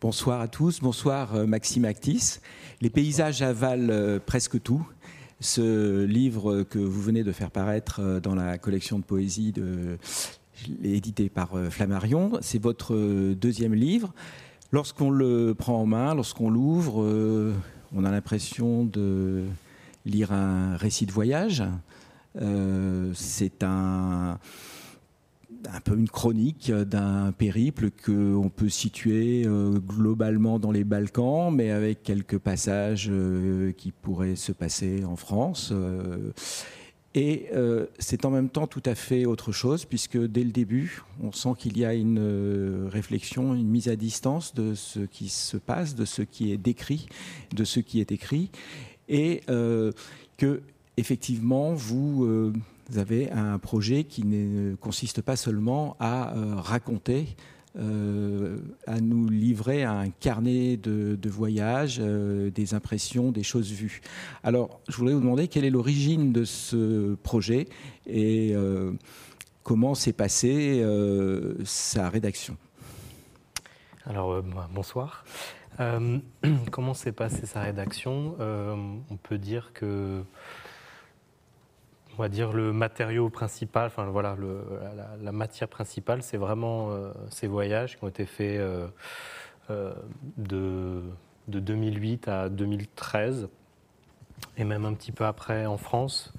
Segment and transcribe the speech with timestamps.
[0.00, 2.38] Bonsoir à tous, bonsoir euh, Maxime Actis.
[2.80, 4.88] Les paysages avalent euh, presque tout.
[5.40, 9.98] Ce livre que vous venez de faire paraître euh, dans la collection de poésie de,
[10.82, 12.94] édité par Flammarion, c'est votre
[13.34, 14.14] deuxième livre.
[14.72, 17.04] Lorsqu'on le prend en main, lorsqu'on l'ouvre,
[17.94, 19.44] on a l'impression de
[20.06, 21.62] lire un récit de voyage.
[23.14, 24.38] c'est un
[25.68, 31.70] un peu une chronique d'un périple qu'on peut situer euh, globalement dans les Balkans, mais
[31.70, 35.70] avec quelques passages euh, qui pourraient se passer en France.
[35.72, 36.32] Euh.
[37.16, 37.48] Et
[37.98, 41.54] c'est en même temps tout à fait autre chose, puisque dès le début, on sent
[41.58, 46.04] qu'il y a une réflexion, une mise à distance de ce qui se passe, de
[46.04, 47.08] ce qui est décrit,
[47.52, 48.52] de ce qui est écrit,
[49.08, 49.40] et
[50.36, 50.62] que
[50.96, 52.52] effectivement, vous
[52.90, 57.36] vous avez un projet qui ne consiste pas seulement à euh, raconter,
[57.78, 64.00] euh, à nous livrer un carnet de, voyage, euh, des impressions, des choses vues.
[64.42, 67.68] Alors, je voulais vous demander quelle est l'origine de ce projet
[68.08, 68.54] et
[69.62, 70.84] comment s'est passée
[71.64, 72.56] sa rédaction?
[74.04, 74.42] Alors,
[74.74, 75.24] bonsoir.
[76.72, 78.34] comment s'est passée sa rédaction?
[78.40, 80.24] On peut dire que
[82.18, 84.36] on va dire le matériau principal, enfin voilà,
[85.22, 88.88] la, matière principale, c'est vraiment euh, ces voyages qui ont été faits euh,
[89.70, 89.92] euh,
[90.36, 91.02] de,
[91.48, 93.48] 2008 à 2013
[94.56, 96.32] et même un petit peu après en France,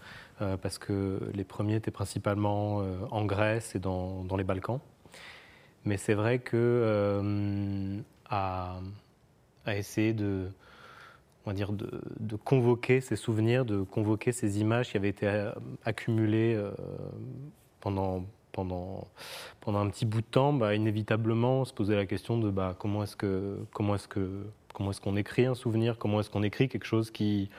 [0.64, 4.80] parce que les premiers étaient principalement en Grèce et dans, les Balkans.
[5.86, 8.80] Mais c'est vrai que à,
[9.67, 10.49] essayer de
[11.45, 15.52] on dire, de, convoquer ces souvenirs, de convoquer ces images qui avaient été euh,
[15.86, 16.72] accumulées euh,
[17.80, 19.08] pendant, pendant,
[19.59, 23.03] pendant un petit bout de temps, bah, inévitablement se poser la question de bah, comment
[23.03, 23.58] est-ce que
[23.95, 24.45] est-ce que
[24.89, 27.50] est-ce qu'on écrit un souvenir, comment est-ce qu'on écrit quelque chose qui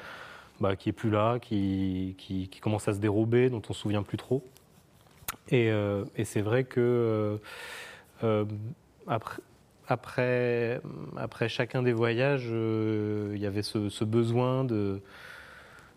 [0.60, 4.04] bah, qui est plus là, qui, qui, commence à se dérober, dont on se souvient
[4.04, 4.44] plus trop.
[5.48, 7.40] Et, euh, et c'est vrai que
[9.08, 9.42] après,
[9.92, 10.80] après,
[11.16, 15.00] après chacun des voyages, euh, il y avait ce, besoin de,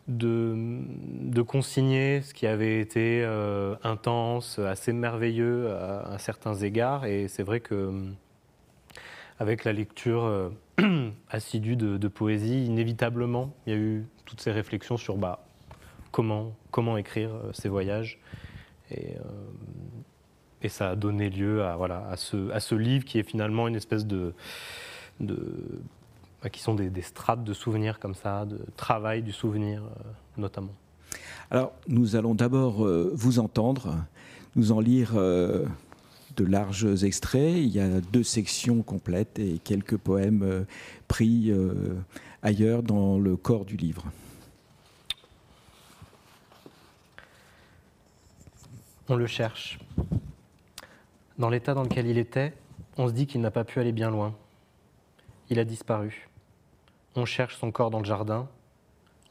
[0.08, 7.06] de, consigner ce qui avait été euh, intense, assez merveilleux à, certains égards.
[7.06, 7.92] Et c'est vrai que
[9.40, 10.50] avec la lecture euh,
[11.30, 15.46] assidue de, poésie, inévitablement, il y a eu toutes ces réflexions sur bah,
[16.12, 18.20] comment, comment écrire ces voyages.
[20.62, 23.68] Et ça a donné lieu à, voilà, à, ce, à ce livre qui est finalement
[23.68, 24.34] une espèce de.
[25.20, 25.38] de
[26.46, 30.04] bah, qui sont des, strates de souvenirs comme ça, de travail du souvenir euh,
[30.38, 30.76] notamment.
[31.50, 33.98] Alors, nous allons d'abord euh, vous entendre,
[34.56, 35.66] nous en lire euh,
[36.36, 37.56] de larges extraits.
[37.56, 40.68] Il y a deux sections complètes et quelques poèmes
[41.08, 41.52] pris
[42.44, 44.06] ailleurs dans le corps du livre.
[49.10, 49.80] On le cherche.
[51.38, 52.54] Dans l'état dans lequel il était,
[52.98, 54.34] on se dit qu'il n'a pas pu aller bien loin.
[55.50, 56.30] Il a disparu.
[57.16, 58.48] On cherche son corps dans le jardin.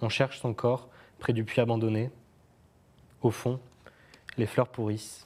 [0.01, 0.89] On cherche son corps
[1.19, 2.11] près du puits abandonné.
[3.23, 3.59] Au fond,
[4.37, 5.25] les fleurs pourrissent.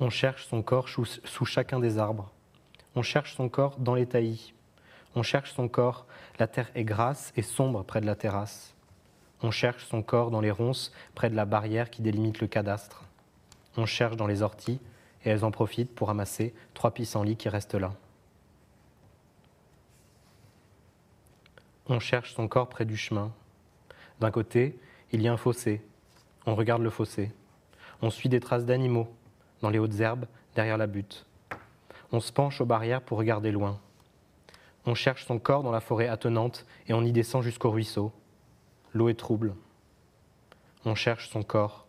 [0.00, 2.32] On cherche son corps sous, chacun des arbres.
[2.96, 4.54] On cherche son corps dans les taillis.
[5.14, 6.06] On cherche son corps,
[6.38, 8.69] la terre est grasse et sombre près de la terrasse.
[9.42, 13.04] On cherche son corps dans les ronces près de la barrière qui délimite le cadastre.
[13.76, 14.80] On cherche dans les orties
[15.24, 17.92] et elles en profitent pour ramasser trois pissenlits qui restent là.
[21.88, 23.32] On cherche son corps près du chemin.
[24.20, 24.78] D'un côté,
[25.12, 25.82] il y a un fossé.
[26.46, 27.32] On regarde le fossé.
[28.02, 29.08] On suit des traces d'animaux
[29.60, 31.26] dans les hautes herbes derrière la butte.
[32.12, 33.78] On se penche aux barrières pour regarder loin.
[34.86, 38.12] On cherche son corps dans la forêt attenante et on y descend jusqu'au ruisseau.
[38.92, 39.54] L'eau est trouble.
[40.84, 41.86] On cherche son corps.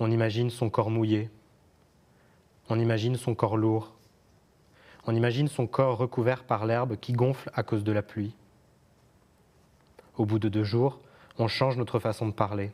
[0.00, 1.30] On imagine son corps mouillé.
[2.70, 3.94] On imagine son corps lourd.
[5.06, 8.34] On imagine son corps recouvert par l'herbe qui gonfle à cause de la pluie.
[10.16, 11.00] Au bout de deux jours,
[11.38, 12.72] on change notre façon de parler.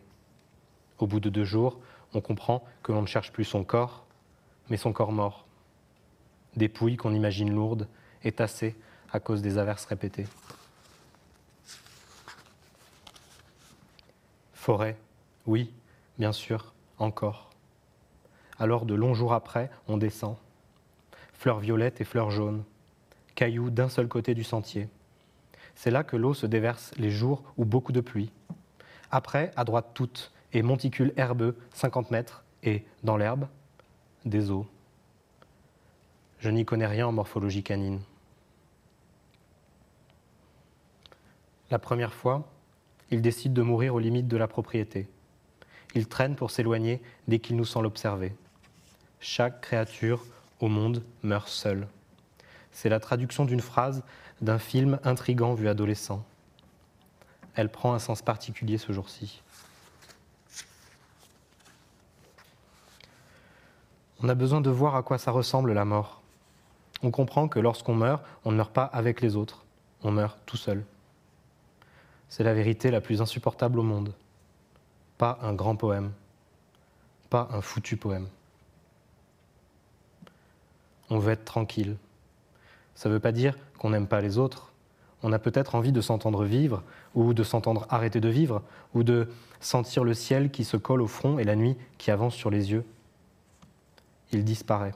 [0.99, 1.81] Au bout de deux jours,
[2.13, 4.07] on comprend que l'on ne cherche plus son corps,
[4.71, 5.47] mais son corps mort.
[6.57, 7.89] Dépouilles qu'on imagine lourdes
[8.23, 8.77] et tassées
[9.13, 10.27] à cause des averses répétées.
[14.65, 14.97] Forêt,
[15.45, 15.71] oui,
[16.19, 17.51] bien sûr, encore.
[18.59, 20.37] Alors de longs jours après, on descend.
[21.35, 22.65] Fleurs violettes et fleurs jaunes,
[23.35, 24.89] cailloux d'un seul côté du sentier.
[25.75, 28.33] C'est là que l'eau se déverse les jours où beaucoup de pluie.
[29.11, 33.49] Après, à droite toute, et monticule herbeux, 50 mètres, et, dans l'herbe,
[34.25, 34.67] des eaux.
[36.39, 38.01] Je n'y connais rien en morphologie canine.
[41.71, 42.49] La première fois,
[43.15, 45.09] il décide de mourir aux limites de la propriété.
[45.95, 48.35] Il traîne pour s'éloigner dès qu'il nous sent l'observer.
[49.21, 50.25] Chaque créature
[50.59, 51.87] au monde meurt seule.
[52.73, 54.03] C'est la traduction d'une phrase
[54.41, 56.25] d'un film intrigant vu adolescent.
[57.55, 59.43] Elle prend un sens particulier ce jour-ci.
[64.25, 66.21] On a besoin de voir à quoi ça ressemble la mort.
[67.05, 69.65] On comprend que lorsqu'on meurt, on ne meurt pas avec les autres,
[70.03, 70.85] on meurt tout seul.
[72.29, 74.15] C'est la vérité la plus insupportable au monde.
[75.19, 76.13] Pas un grand poème,
[77.31, 78.29] pas un foutu poème.
[81.11, 81.97] On veut être tranquille.
[82.95, 84.73] Ça ne veut pas dire qu'on n'aime pas les autres.
[85.23, 86.83] On a peut-être envie de s'entendre vivre,
[87.15, 88.63] ou de s'entendre arrêter de vivre,
[88.95, 89.29] ou de
[89.61, 92.73] sentir le ciel qui se colle au front et la nuit qui avance sur les
[92.73, 92.85] yeux.
[94.33, 94.95] Il disparaît.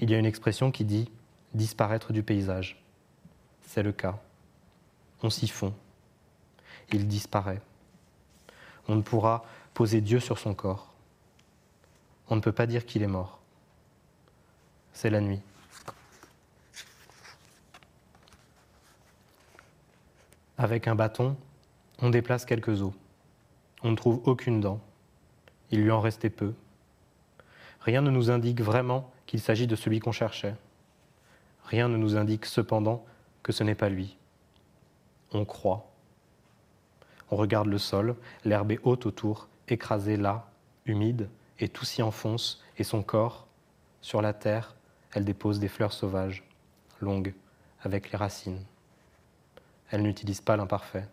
[0.00, 1.10] Il y a une expression qui dit
[1.54, 2.82] disparaître du paysage.
[3.62, 4.18] C'est le cas.
[5.22, 5.74] On s'y fond.
[6.92, 7.60] Il disparaît.
[8.86, 9.44] On ne pourra
[9.74, 10.92] poser Dieu sur son corps.
[12.28, 13.40] On ne peut pas dire qu'il est mort.
[14.92, 15.40] C'est la nuit.
[20.56, 21.36] Avec un bâton,
[22.00, 22.92] on déplace quelques os.
[23.82, 24.80] On ne trouve aucune dent.
[25.70, 26.52] Il lui en restait peu.
[27.80, 30.56] Rien ne nous indique vraiment qu'il s'agit de celui qu'on cherchait.
[31.64, 33.04] Rien ne nous indique cependant
[33.42, 34.17] que ce n'est pas lui.
[35.32, 35.90] On croit.
[37.30, 40.50] On regarde le sol, l'herbe est haute autour, écrasée là,
[40.86, 41.28] humide,
[41.58, 43.46] et tout s'y enfonce, et son corps,
[44.00, 44.74] sur la terre,
[45.12, 46.44] elle dépose des fleurs sauvages,
[47.00, 47.34] longues,
[47.82, 48.64] avec les racines.
[49.90, 51.08] Elle n'utilise pas l'imparfait.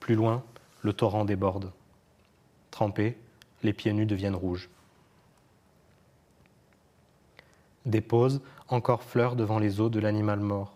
[0.00, 0.44] Plus loin,
[0.82, 1.72] le torrent déborde.
[2.70, 3.18] Trempés,
[3.62, 4.68] les pieds nus deviennent rouges.
[7.86, 10.75] Dépose encore fleurs devant les os de l'animal mort.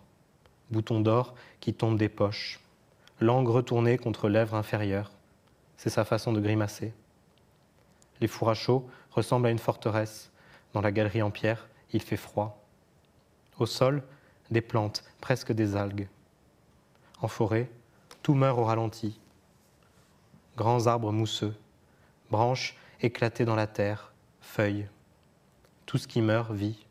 [0.71, 2.59] Bouton d'or qui tombe des poches.
[3.19, 5.11] Langue retournée contre lèvres inférieures.
[5.77, 6.93] C'est sa façon de grimacer.
[8.21, 10.31] Les fours à chaud ressemblent à une forteresse.
[10.73, 12.63] Dans la galerie en pierre, il fait froid.
[13.59, 14.03] Au sol,
[14.49, 16.07] des plantes, presque des algues.
[17.21, 17.69] En forêt,
[18.23, 19.19] tout meurt au ralenti.
[20.55, 21.55] Grands arbres mousseux,
[22.29, 24.87] branches éclatées dans la terre, feuilles.
[25.85, 26.85] Tout ce qui meurt vit.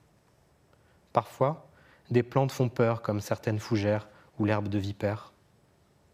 [1.13, 1.70] Parfois,
[2.11, 4.09] des plantes font peur comme certaines fougères
[4.39, 5.33] ou l'herbe de vipère.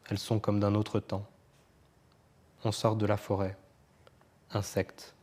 [0.08, 1.26] Elles sont comme d'un autre temps.
[2.64, 3.56] On sort de la forêt.
[4.52, 5.14] Insectes.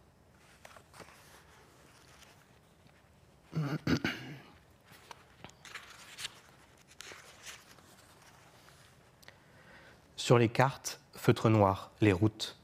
[10.16, 12.58] Sur les cartes, feutre noir, les routes.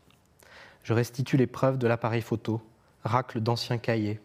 [0.83, 2.61] Je restitue les preuves de l'appareil photo,
[3.03, 4.19] racle d'anciens cahiers.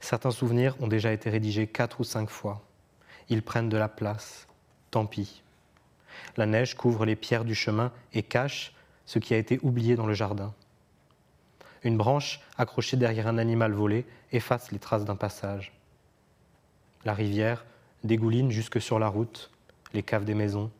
[0.00, 2.62] Certains souvenirs ont déjà été rédigés quatre ou cinq fois.
[3.28, 4.46] Ils prennent de la place.
[4.90, 5.42] Tant pis.
[6.36, 8.74] La neige couvre les pierres du chemin et cache
[9.06, 10.54] ce qui a été oublié dans le jardin.
[11.82, 15.72] Une branche accrochée derrière un animal volé efface les traces d'un passage.
[17.04, 17.66] La rivière
[18.04, 19.50] dégouline jusque sur la route,
[19.92, 20.70] les caves des maisons,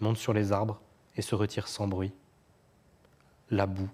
[0.00, 0.80] monte sur les arbres
[1.16, 2.12] et se retire sans bruit.
[3.50, 3.90] La boue.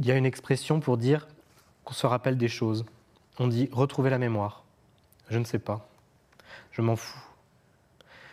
[0.00, 1.28] Il y a une expression pour dire
[1.84, 2.86] qu'on se rappelle des choses.
[3.38, 4.64] On dit retrouver la mémoire.
[5.28, 5.86] Je ne sais pas.
[6.72, 7.20] Je m'en fous.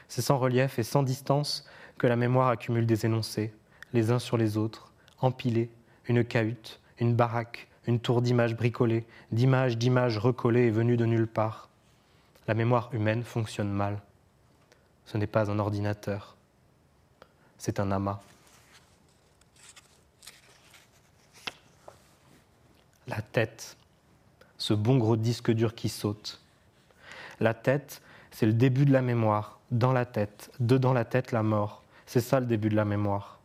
[0.07, 3.53] C'est sans relief et sans distance que la mémoire accumule des énoncés,
[3.91, 5.69] les uns sur les autres, empilés,
[6.07, 11.27] une cahute, une baraque, une tour d'images bricolées, d'images d'images recollées et venues de nulle
[11.27, 11.67] part.
[12.47, 14.01] La mémoire humaine fonctionne mal.
[15.05, 16.37] Ce n'est pas un ordinateur.
[17.57, 18.21] C'est un amas.
[23.07, 23.77] La tête,
[24.57, 26.41] ce bon gros disque dur qui saute.
[27.39, 31.41] La tête, c'est le début de la mémoire, dans la tête, dedans la tête, la
[31.41, 31.83] mort.
[32.05, 33.39] C'est ça le début de la mémoire.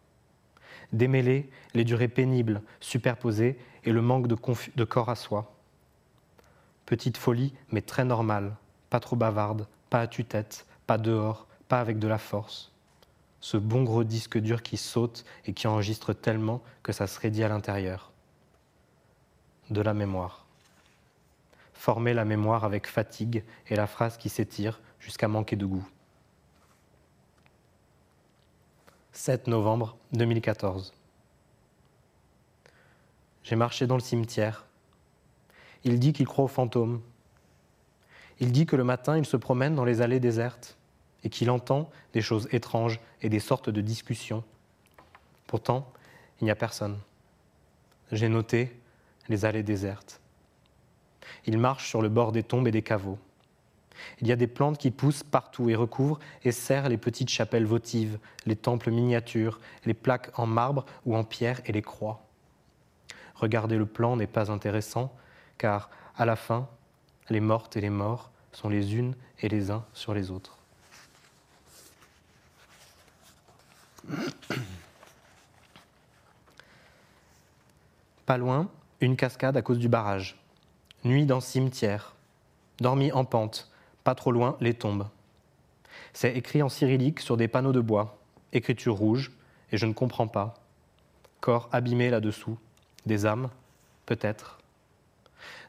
[0.93, 5.53] Démêler les durées pénibles, superposées, et le manque de, corps à soi.
[6.87, 8.55] Petite folie, mais très normale,
[8.91, 12.73] pas trop bavarde, pas à tue-tête, pas dehors, pas avec de la force.
[13.41, 17.43] Ce bon gros disque dur qui saute et qui enregistre tellement que ça se raidit
[17.43, 18.12] à l'intérieur
[19.71, 20.47] de la mémoire.
[21.75, 25.87] Former la mémoire avec fatigue et la phrase qui s'étire jusqu'à manquer de goût.
[29.13, 30.93] 7 novembre 2014.
[33.43, 34.65] J'ai marché dans le cimetière.
[35.85, 37.03] Il dit qu'il croit aux fantômes.
[38.41, 40.77] Il dit que le matin, il se promène dans les allées désertes.
[41.25, 44.43] et qu'il entend des choses étranges et des sortes de discussions.
[45.47, 45.89] Pourtant,
[46.41, 46.99] il n'y a personne.
[48.11, 48.77] J'ai noté
[49.29, 50.21] les allées désertes.
[51.47, 53.19] Il marche sur le bord des tombes et des caveaux.
[54.21, 57.67] Il y a des plantes qui poussent partout et recouvrent et serrent les petites chapelles
[57.67, 62.25] votives, les temples miniatures, les plaques en marbre ou en pierre et les croix.
[63.35, 65.15] Regarder le plan n'est pas intéressant,
[65.59, 66.69] car à la fin,
[67.29, 70.59] les mortes et les morts sont les unes et les uns sur les autres.
[78.27, 78.71] Pas loin,
[79.03, 80.37] une cascade à cause du barrage.
[81.05, 82.15] Nuit dans cimetière.
[82.79, 83.71] Dormi en pente.
[84.05, 85.09] Pas trop loin, les tombes.
[86.13, 88.19] C'est écrit en cyrillique sur des panneaux de bois.
[88.53, 89.33] Écriture rouge,
[89.73, 90.55] et je ne comprends pas.
[91.41, 92.59] Corps abîmé là-dessous.
[93.07, 93.51] Des âmes,
[94.07, 94.59] peut-être.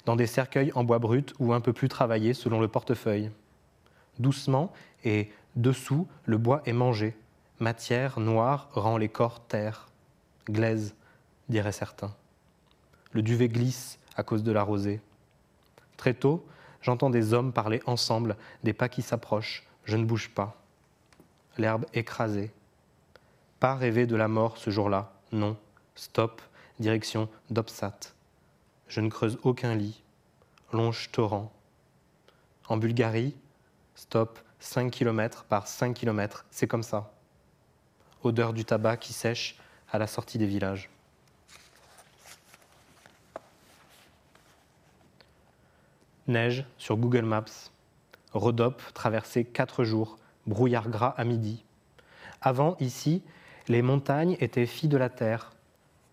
[0.05, 3.31] Dans des cercueils en bois brut ou un peu plus travaillés selon le portefeuille.
[4.19, 4.71] Doucement
[5.03, 7.15] et dessous, le bois est mangé.
[7.59, 9.87] Matière noire rend les corps terre.
[10.49, 10.95] Glaise,
[11.49, 12.13] diraient certains.
[13.13, 15.01] Le duvet glisse à cause de la rosée.
[15.97, 16.45] Très tôt,
[16.81, 19.63] j'entends des hommes parler ensemble, des pas qui s'approchent.
[19.85, 20.61] Je ne bouge pas.
[21.57, 22.51] L'herbe écrasée.
[23.59, 25.13] Pas rêver de la mort ce jour-là.
[25.31, 25.57] Non.
[25.95, 26.41] Stop.
[26.79, 28.13] Direction d'Opsat.
[28.87, 30.03] Je ne creuse aucun lit.
[30.71, 31.51] Longe torrent.
[32.67, 33.35] En Bulgarie,
[33.95, 36.45] stop 5 km par 5 km.
[36.49, 37.13] C'est comme ça.
[38.23, 39.57] Odeur du tabac qui sèche
[39.91, 40.89] à la sortie des villages.
[46.27, 47.71] Neige sur Google Maps.
[48.31, 50.17] Rhodope traversé 4 jours.
[50.47, 51.63] Brouillard gras à midi.
[52.41, 53.21] Avant, ici,
[53.67, 55.51] les montagnes étaient filles de la terre.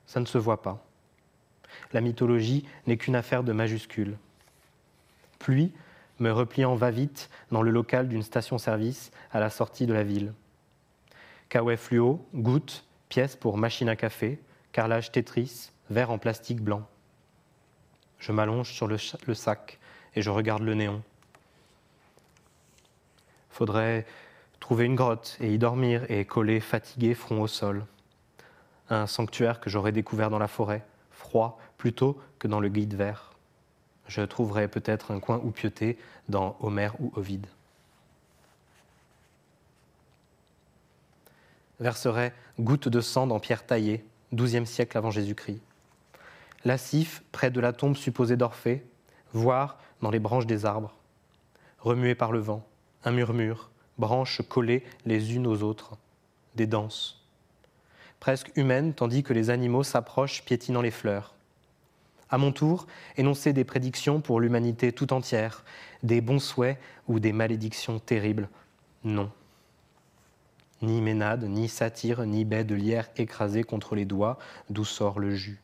[0.07, 0.85] Ça ne se voit pas.
[1.93, 4.17] La mythologie n'est qu'une affaire de majuscules.
[5.39, 5.73] Pluie,
[6.19, 10.33] me repliant va-vite dans le local d'une station-service à la sortie de la ville.
[11.49, 14.41] Kawaii fluo, goutte, pièce pour machine à café,
[14.73, 16.87] carrelage Tetris, verre en plastique blanc.
[18.19, 19.80] Je m'allonge sur le sac,
[20.15, 21.03] et je regarde le néon.
[23.51, 24.07] Faudrait
[24.59, 27.85] trouver une grotte et y dormir et coller fatigué front au sol.
[28.89, 33.33] Un sanctuaire que j'aurais découvert dans la forêt, froid plutôt que dans le guide vert.
[34.07, 35.97] Je trouverais peut-être un coin où pioter
[36.29, 37.47] dans Homère ou Ovide.
[41.79, 45.61] Verserait goutte de sang dans pierre taillée, XIIe siècle avant Jésus-Christ.
[46.65, 48.85] Lascif, près de la tombe supposée d'Orphée,
[49.33, 50.95] voire dans les branches des arbres,
[51.79, 52.67] remuées par le vent,
[53.05, 55.97] un murmure, branches collées les unes aux autres,
[56.55, 57.25] des danses,
[58.19, 61.35] presque humaines tandis que les animaux s'approchent piétinant les fleurs.
[62.31, 65.65] À mon tour, énoncer des prédictions pour l'humanité tout entière,
[66.03, 66.79] des bons souhaits
[67.09, 68.49] ou des malédictions terribles.
[69.03, 69.33] Non.
[70.81, 74.39] Ni ménade, ni satire, ni baie de lierre écrasée contre les doigts
[74.71, 75.61] d'où sort le jus.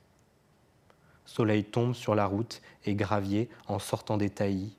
[1.26, 4.76] Soleil tombe sur la route et gravier en sortant des taillis.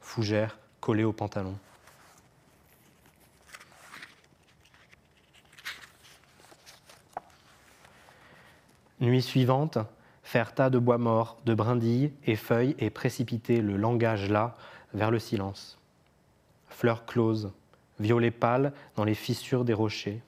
[0.00, 1.56] Fougère collée au pantalon.
[9.00, 9.78] Nuit suivante,
[10.22, 14.56] faire tas de bois morts, de brindilles et feuilles et précipiter le langage là
[14.94, 15.78] vers le silence.
[16.68, 17.52] Fleurs closes,
[17.98, 20.22] violet pâle dans les fissures des rochers.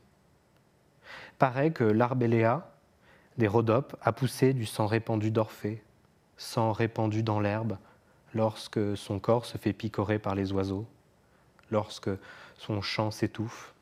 [1.39, 2.74] Paraît que l'arbéléa,
[3.39, 5.83] des rhodopes a poussé du sang répandu d'Orphée,
[6.37, 7.79] sang répandu dans l'herbe,
[8.33, 10.87] lorsque son corps se fait picorer par les oiseaux,
[11.71, 12.11] lorsque
[12.59, 13.75] son chant s'étouffe.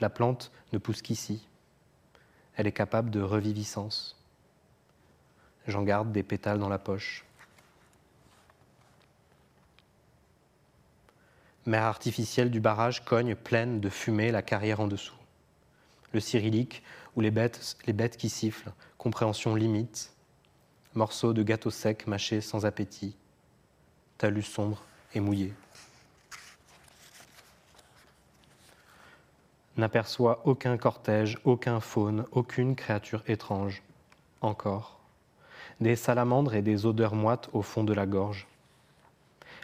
[0.00, 1.46] La plante ne pousse qu'ici.
[2.56, 4.16] Elle est capable de reviviscence.
[5.66, 7.24] J'en garde des pétales dans la poche.
[11.66, 15.14] Mer artificielle du barrage cogne pleine de fumée la carrière en dessous.
[16.12, 16.82] Le cyrillique
[17.18, 20.12] ou les bêtes, les bêtes qui sifflent, compréhension limite,
[20.94, 23.16] morceaux de gâteau sec mâchés sans appétit,
[24.18, 24.84] talus sombre
[25.14, 25.52] et mouillé.
[29.76, 33.82] N'aperçoit aucun cortège, aucun faune, aucune créature étrange.
[34.40, 35.00] Encore.
[35.80, 38.46] Des salamandres et des odeurs moites au fond de la gorge.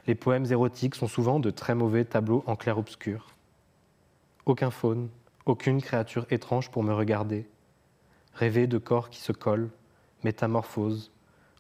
[0.09, 3.29] Les poèmes érotiques sont souvent de très mauvais tableaux en clair-obscur.
[4.45, 5.09] Aucun faune,
[5.47, 7.47] aucune créature étrange pour me regarder.
[8.35, 9.71] Rêver de corps qui se collent,
[10.25, 11.11] métamorphose,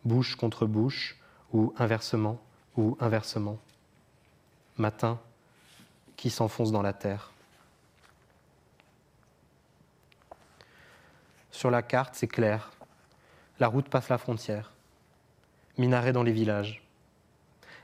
[0.05, 1.19] bouche contre bouche,
[1.53, 2.41] ou inversement,
[2.77, 3.59] ou inversement.
[4.77, 5.21] Matin
[6.17, 7.31] qui s'enfonce dans la terre.
[11.51, 12.73] Sur la carte, c'est clair.
[13.61, 14.73] La route passe la frontière.
[15.79, 16.83] Minaret dans les villages.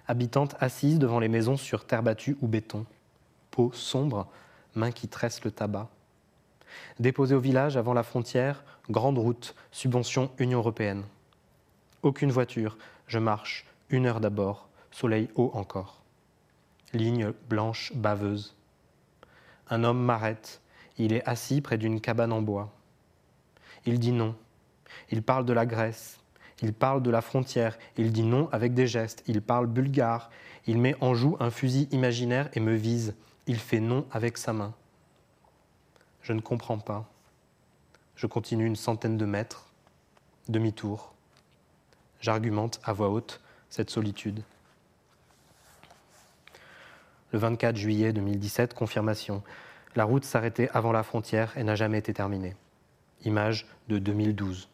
[0.09, 2.85] Habitantes assises devant les maisons sur terre battue ou béton.
[3.53, 4.29] peau sombre,
[4.75, 5.89] main qui tresse le tabac.
[6.99, 11.05] Déposé au village avant la frontière, grande route, subvention Union européenne.
[12.03, 16.03] Aucune voiture, je marche, une heure d'abord, soleil haut encore.
[16.93, 18.55] Ligne blanche baveuse.
[19.69, 20.61] Un homme m'arrête,
[20.99, 22.73] il est assis près d'une cabane en bois.
[23.87, 24.35] Il dit non.
[25.11, 26.21] Il parle de la Grèce.
[26.63, 27.79] Il parle de la frontière.
[27.97, 29.23] Il dit non avec des gestes.
[29.27, 30.31] Il parle bulgare.
[30.67, 33.15] Il met en joue un fusil imaginaire et me vise.
[33.51, 34.73] Il fait non avec sa main.
[36.23, 37.11] Je ne comprends pas.
[38.15, 39.67] Je continue une centaine de mètres,
[40.49, 41.13] demi-tour.
[42.21, 44.45] J'argumente à voix haute cette solitude.
[47.33, 49.43] Le 24 juillet 2017, confirmation.
[49.97, 52.55] La route s'arrêtait avant la frontière et n'a jamais été terminée.
[53.25, 54.69] Image de 2012.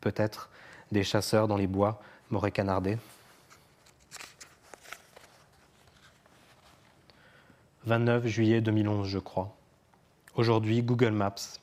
[0.00, 0.50] Peut-être
[0.90, 2.98] des chasseurs dans les bois m'auraient canardé.
[7.86, 9.56] 29 juillet 2011, je crois.
[10.34, 11.58] Aujourd'hui, Google Maps.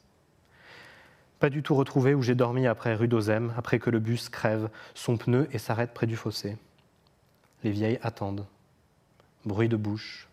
[1.40, 4.72] Pas du tout retrouvé où j'ai dormi après rue d'Ozem, après que le bus crève
[4.96, 6.58] son pneu et s'arrête près du fossé.
[7.64, 8.48] Les vieilles attendent.
[9.46, 10.28] Bruit de bouche.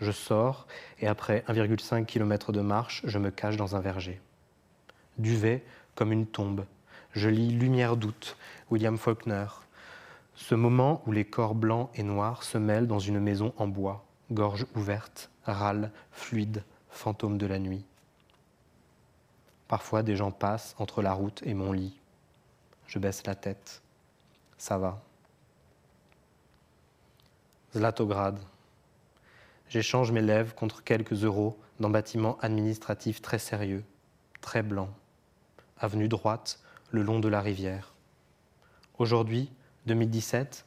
[0.00, 0.66] Je sors
[1.00, 4.22] et après 1,5 km de marche, je me cache dans un verger.
[5.18, 5.62] Duvet
[5.96, 6.64] comme une tombe.
[7.12, 8.38] Je lis Lumière d'août,
[8.70, 9.48] William Faulkner.
[10.34, 14.03] Ce moment où les corps blancs et noirs se mêlent dans une maison en bois,
[14.30, 17.84] gorge ouverte, râle, fluide, fantôme de la nuit.
[19.68, 21.98] Parfois des gens passent entre la route et mon lit.
[22.86, 23.82] Je baisse la tête.
[24.58, 25.02] Ça va.
[27.74, 28.38] Zlatograd.
[29.68, 33.84] J'échange mes lèvres contre quelques euros dans bâtiment administratif très sérieux,
[34.40, 34.90] très blanc
[35.78, 37.92] avenue droite, le long de la rivière.
[38.98, 39.50] Aujourd'hui,
[39.86, 40.64] 2017,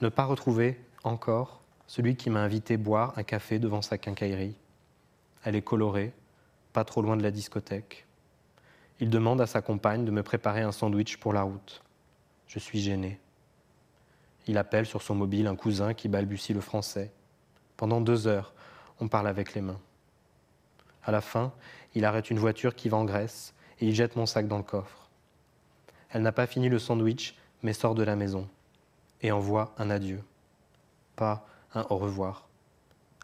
[0.00, 4.54] ne pas retrouver encore celui qui m'a invité boire un café devant sa quincaillerie.
[5.42, 6.12] Elle est colorée,
[6.72, 8.06] pas trop loin de la discothèque.
[9.00, 11.82] Il demande à sa compagne de me préparer un sandwich pour la route.
[12.46, 13.18] Je suis gêné.
[14.46, 17.10] Il appelle sur son mobile un cousin qui balbutie le français.
[17.76, 18.52] Pendant deux heures,
[19.00, 19.80] on parle avec les mains.
[21.04, 21.52] À la fin,
[21.94, 24.62] il arrête une voiture qui va en Grèce et il jette mon sac dans le
[24.62, 25.08] coffre.
[26.10, 28.46] Elle n'a pas fini le sandwich, mais sort de la maison
[29.22, 30.22] et envoie un adieu.
[31.16, 32.48] Pas un au revoir,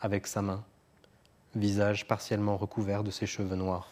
[0.01, 0.65] avec sa main,
[1.55, 3.89] visage partiellement recouvert de ses cheveux noirs.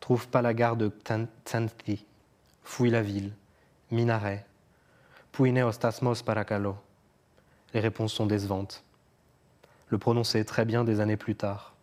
[0.00, 0.92] Trouve pas la gare de
[1.44, 2.04] Tsanti,
[2.64, 3.32] fouille la ville,
[3.90, 4.44] minaret,
[5.30, 6.76] puine ostasmos paracalo.
[7.72, 8.84] Les réponses sont décevantes.
[9.88, 11.74] Le prononcer très bien des années plus tard.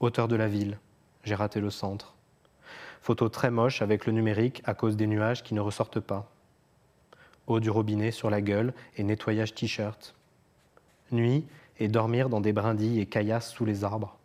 [0.00, 0.78] Hauteur de la ville,
[1.24, 2.14] j'ai raté le centre.
[3.02, 6.31] Photo très moche avec le numérique à cause des nuages qui ne ressortent pas.
[7.46, 10.14] Eau du robinet sur la gueule et nettoyage t-shirt.
[11.10, 11.44] Nuit
[11.78, 14.16] et dormir dans des brindilles et caillasses sous les arbres.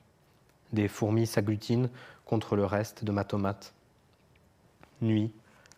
[0.74, 1.90] Des fourmis s'agglutinent
[2.26, 3.74] contre le reste de ma tomate.
[5.02, 5.32] Nuit,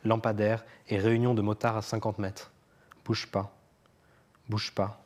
[0.04, 2.52] lampadaire et réunion de motards à 50 mètres.
[3.06, 3.56] Bouge pas.
[4.50, 5.04] Bouge pas.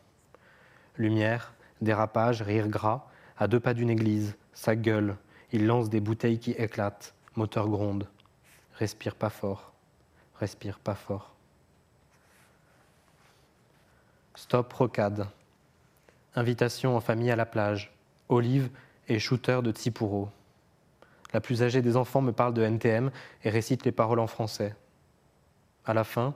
[0.98, 5.18] Lumière, dérapage, rire gras, à deux pas d'une église, sa gueule,
[5.52, 8.08] il lance des bouteilles qui éclatent, moteur gronde.
[8.76, 9.74] Respire pas fort,
[10.40, 11.33] respire pas fort.
[14.36, 15.28] Stop rocade.
[16.36, 17.94] Invitation en famille à la plage.
[18.30, 18.70] Olive
[19.08, 20.30] et shooter de Tsipuro.
[21.34, 23.12] La plus âgée des enfants me parle de NTM
[23.44, 24.76] et récite les paroles en français.
[25.86, 26.34] À la fin,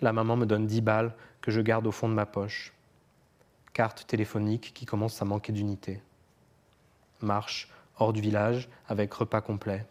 [0.00, 2.72] la maman me donne 10 balles que je garde au fond de ma poche.
[3.72, 6.02] Carte téléphonique qui commence à manquer d'unité
[7.22, 9.86] marche hors du village avec repas complet,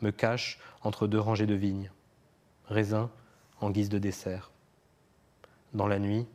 [0.00, 1.90] me cache entre deux rangées de vignes,
[2.66, 3.10] raisin
[3.60, 4.50] en guise de dessert.
[5.74, 6.26] Dans la nuit,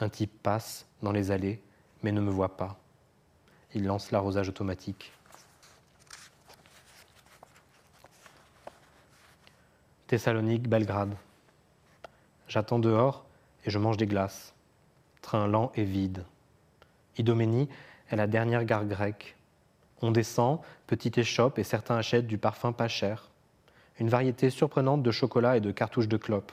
[0.00, 1.62] un type passe dans les allées,
[2.02, 2.78] mais ne me voit pas.
[3.74, 5.12] Il lance l'arrosage automatique.
[10.06, 11.14] Thessalonique, Belgrade.
[12.46, 13.26] J'attends dehors
[13.64, 14.54] et je mange des glaces.
[15.20, 16.24] Train lent et vide.
[17.18, 17.68] Idoménie
[18.10, 19.36] est la dernière gare grecque.
[20.00, 23.28] On descend, petite échoppe, et certains achètent du parfum pas cher.
[23.98, 26.52] Une variété surprenante de chocolat et de cartouches de clopes.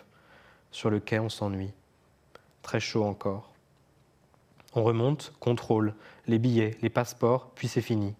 [0.71, 1.71] Sur le quai, on s'ennuie.
[2.65, 3.53] Très chaud encore.
[4.73, 5.93] On remonte, contrôle,
[6.25, 8.15] les billets, les passeports, puis c'est fini.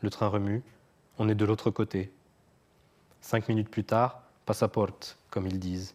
[0.00, 0.62] Le train remue,
[1.18, 2.10] on est de l'autre côté.
[3.20, 5.94] Cinq minutes plus tard, passaporte, comme ils disent.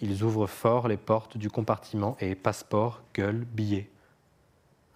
[0.00, 3.90] Ils ouvrent fort les portes du compartiment et passeport, gueule, billet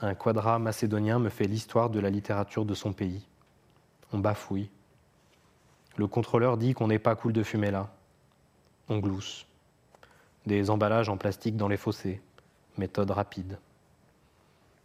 [0.00, 3.26] un quadra macédonien me fait l'histoire de la littérature de son pays.
[4.12, 4.70] On bafouille.
[5.96, 7.94] Le contrôleur dit qu'on n'est pas cool de fumer là.
[8.88, 9.46] On glousse.
[10.46, 12.20] Des emballages en plastique dans les fossés.
[12.76, 13.59] méthode rapide.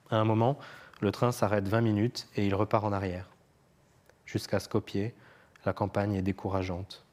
[0.10, 0.58] À un moment,
[1.02, 3.30] le train s'arrête 20 minutes et il repart en arrière.
[4.26, 5.12] Jusqu'à Skopje,
[5.66, 7.04] la campagne est décourageante.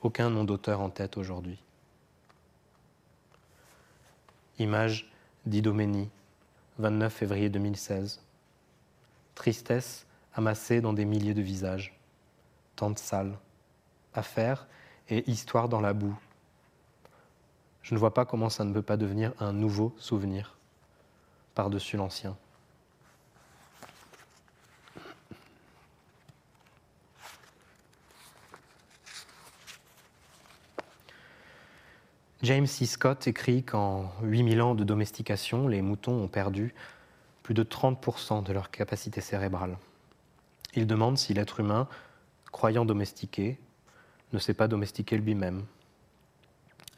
[0.00, 1.62] Aucun nom d'auteur en tête aujourd'hui.
[4.58, 5.12] Image
[5.46, 6.08] d'Idomeni,
[6.78, 8.20] 29 février 2016.
[9.34, 11.98] Tristesse amassée dans des milliers de visages.
[12.76, 13.38] Tente sale.
[14.14, 14.66] Affaire
[15.08, 16.18] et histoire dans la boue.
[17.82, 20.56] Je ne vois pas comment ça ne peut pas devenir un nouveau souvenir
[21.54, 22.36] par-dessus l'ancien.
[32.42, 32.86] James C.
[32.86, 36.72] Scott écrit qu'en 8000 ans de domestication, les moutons ont perdu
[37.42, 39.76] plus de 30% de leur capacité cérébrale.
[40.74, 41.88] Il demande si l'être humain,
[42.52, 43.58] croyant domestiqué,
[44.32, 45.64] ne s'est pas domestiqué lui-même.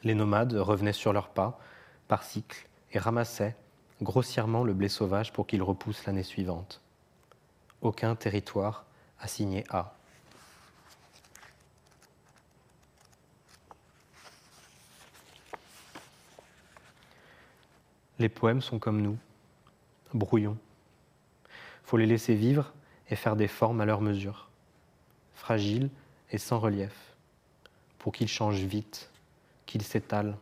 [0.03, 1.59] Les nomades revenaient sur leurs pas,
[2.07, 3.55] par cycle, et ramassaient
[4.01, 6.81] grossièrement le blé sauvage pour qu'il repousse l'année suivante.
[7.81, 8.85] Aucun territoire
[9.19, 9.93] assigné A.
[18.19, 19.17] Les poèmes sont comme nous,
[20.13, 20.57] brouillons.
[21.83, 22.71] Faut les laisser vivre
[23.09, 24.47] et faire des formes à leur mesure,
[25.33, 25.89] fragiles
[26.29, 27.15] et sans relief,
[27.97, 29.10] pour qu'ils changent vite,
[29.71, 30.37] qu'ils s'étalent,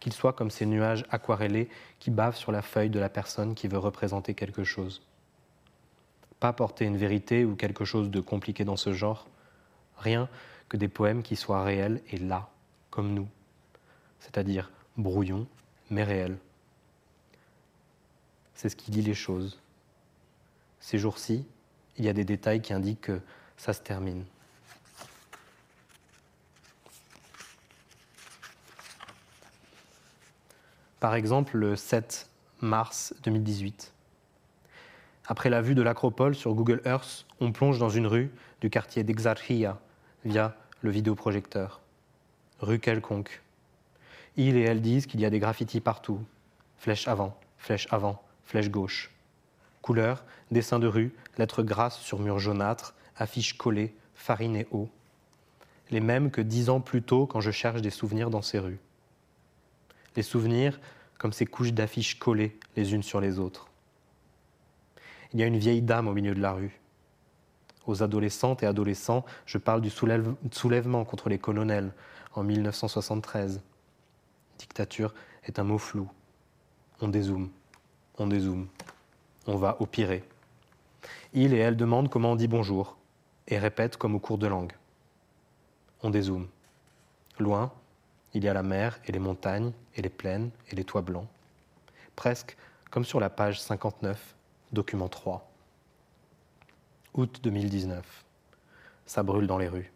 [0.00, 1.68] qu'ils soient comme ces nuages aquarellés
[1.98, 5.02] qui bavent sur la feuille de la personne qui veut représenter quelque chose.
[6.40, 9.28] Pas porter une vérité ou quelque chose de compliqué dans ce genre,
[9.96, 10.28] rien
[10.68, 12.48] que des poèmes qui soient réels et là,
[12.90, 13.28] comme nous,
[14.20, 15.46] c'est-à-dire brouillons,
[15.90, 16.38] mais réels
[18.62, 19.58] c'est ce qui dit les choses.
[20.78, 21.44] Ces jours-ci,
[21.96, 23.20] il y a des détails qui indiquent que
[23.56, 24.24] ça se termine.
[31.02, 33.92] Par exemple, le 7 mars 2018.
[35.26, 39.02] Après la vue de l'acropole sur Google Earth, on plonge dans une rue du quartier
[39.02, 39.80] d'Exarchia
[40.24, 41.80] via le vidéoprojecteur.
[42.60, 43.42] Rue quelconque.
[44.36, 46.20] Il et elle disent qu'il y a des graffitis partout.
[46.78, 49.10] Flèche avant, flèche avant, flèche gauche.
[49.80, 54.88] Couleur, dessin de rue, lettres grasses sur mur jaunâtre, affiches collées, farine et eau.
[55.90, 58.78] Les mêmes que dix ans plus tôt quand je cherche des souvenirs dans ces rues.
[60.16, 60.80] Les souvenirs
[61.18, 63.68] comme ces couches d'affiches collées les unes sur les autres.
[65.32, 66.80] Il y a une vieille dame au milieu de la rue.
[67.86, 71.92] Aux adolescentes et adolescents, je parle du soulèvement contre les colonels
[72.34, 73.62] en 1973.
[74.58, 76.08] Dictature est un mot flou.
[77.00, 77.50] On dézoome
[78.18, 78.68] on dézoome.
[79.46, 80.24] On va au piré.
[81.32, 82.96] Il et elle demandent comment on dit bonjour
[83.48, 84.72] et répètent comme au cours de langue.
[86.02, 86.48] On dézoome.
[87.38, 87.72] Loin,
[88.34, 91.26] il y a la mer et les montagnes et les plaines et les toits blancs.
[92.16, 92.56] Presque
[92.90, 94.34] comme sur la page 59,
[94.72, 95.50] document 3.
[97.14, 98.04] Août 2019.
[99.06, 99.90] Ça brûle dans les rues.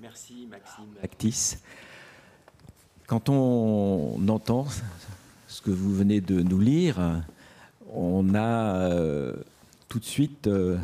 [0.00, 1.56] Merci Maxime Actis.
[3.06, 4.66] Quand on entend
[5.46, 7.22] ce que vous venez de nous lire,
[7.92, 9.34] on a euh,
[9.88, 10.78] tout de suite euh,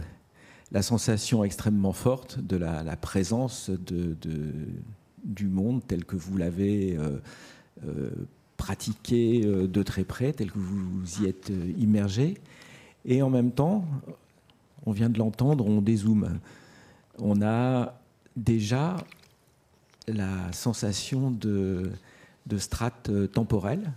[0.72, 3.70] la sensation extrêmement forte de la, présence
[5.24, 6.98] du monde tel que vous l'avez
[7.86, 8.10] euh,
[8.56, 12.34] pratiqué de très près, tel que vous y êtes immergé.
[13.04, 13.84] Et en même temps,
[14.84, 16.40] on vient de l'entendre, on dézoome.
[17.18, 17.94] On a
[18.36, 18.96] déjà
[20.08, 21.90] la sensation de,
[22.46, 23.92] de strates temporelles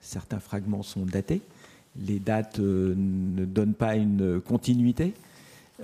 [0.00, 1.42] certains fragments sont datés.
[1.96, 5.14] Les dates euh, ne donnent pas une continuité.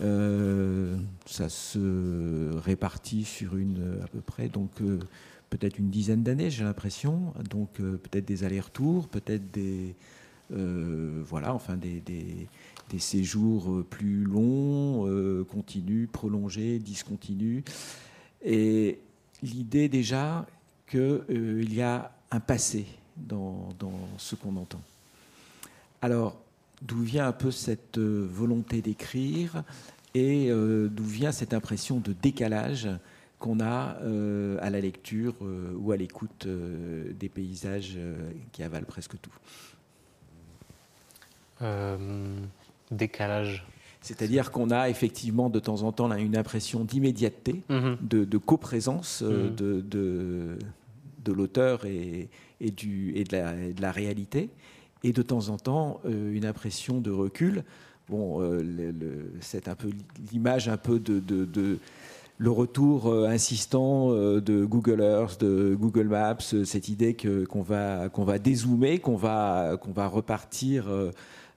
[0.03, 4.99] Euh, ça se répartit sur une à peu près donc euh,
[5.49, 7.33] peut-être une dizaine d'années, j'ai l'impression.
[7.49, 9.95] Donc peut-être des allers-retours, peut-être des
[10.51, 12.49] voilà, enfin des,
[12.99, 17.65] séjours plus longs, continus, prolongés, discontinus.
[18.45, 19.01] Et
[19.43, 20.47] l'idée déjà
[20.89, 23.69] qu'il y a un passé dans,
[24.19, 24.81] ce qu'on entend.
[26.03, 26.37] Alors,
[26.83, 29.63] d'où vient un peu cette euh, volonté d'écrire
[30.15, 32.89] et euh, d'où vient cette impression de décalage
[33.39, 35.35] qu'on a euh, à la lecture
[35.79, 37.99] ou à l'écoute des paysages
[38.53, 39.31] qui avalent presque tout
[42.91, 43.67] Décalage.
[44.01, 47.97] C'est-à-dire qu'on a effectivement de temps en temps une impression d'immédiateté, mm-hmm.
[48.01, 49.55] de, coprésence mm-hmm.
[49.55, 50.59] de, de,
[51.25, 54.49] de l'auteur et, et, du, et, de, la, de, la, réalité,
[55.05, 57.65] et de temps en temps euh, une impression de recul.
[58.09, 58.63] Bon, euh,
[59.41, 59.91] c'est un peu
[60.33, 61.79] l'image un peu de,
[62.39, 67.17] le retour insistant de Google Earth, de Google Maps, cette idée
[67.51, 71.11] qu'on va, qu'on va dézoomer, qu'on va, qu'on va repartir euh,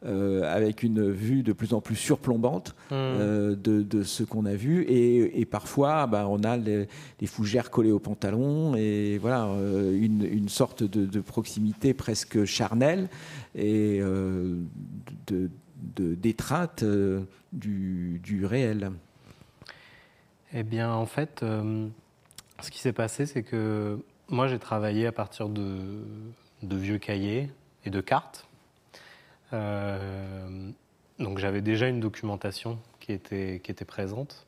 [0.05, 2.93] avec une vue de plus en plus surplombante hmm.
[2.93, 4.85] euh, de, ce qu'on a vu.
[4.88, 6.88] Et, parfois, bah, on a les,
[7.25, 13.09] fougères collées au pantalon et voilà, euh, une, sorte de, proximité presque charnelle
[13.55, 15.49] et de,
[15.97, 16.83] d'étreinte
[17.51, 18.91] du, du, réel.
[20.53, 25.49] Eh bien, en fait, ce qui s'est passé, c'est que moi, j'ai travaillé à partir
[25.49, 26.03] de,
[26.63, 27.49] de vieux cahiers
[27.85, 28.48] et de cartes.
[29.53, 30.71] Euh,
[31.19, 34.47] donc j'avais déjà une documentation qui était, qui était présente,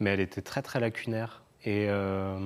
[0.00, 1.42] mais elle était très très lacunaire.
[1.64, 2.38] Et, euh,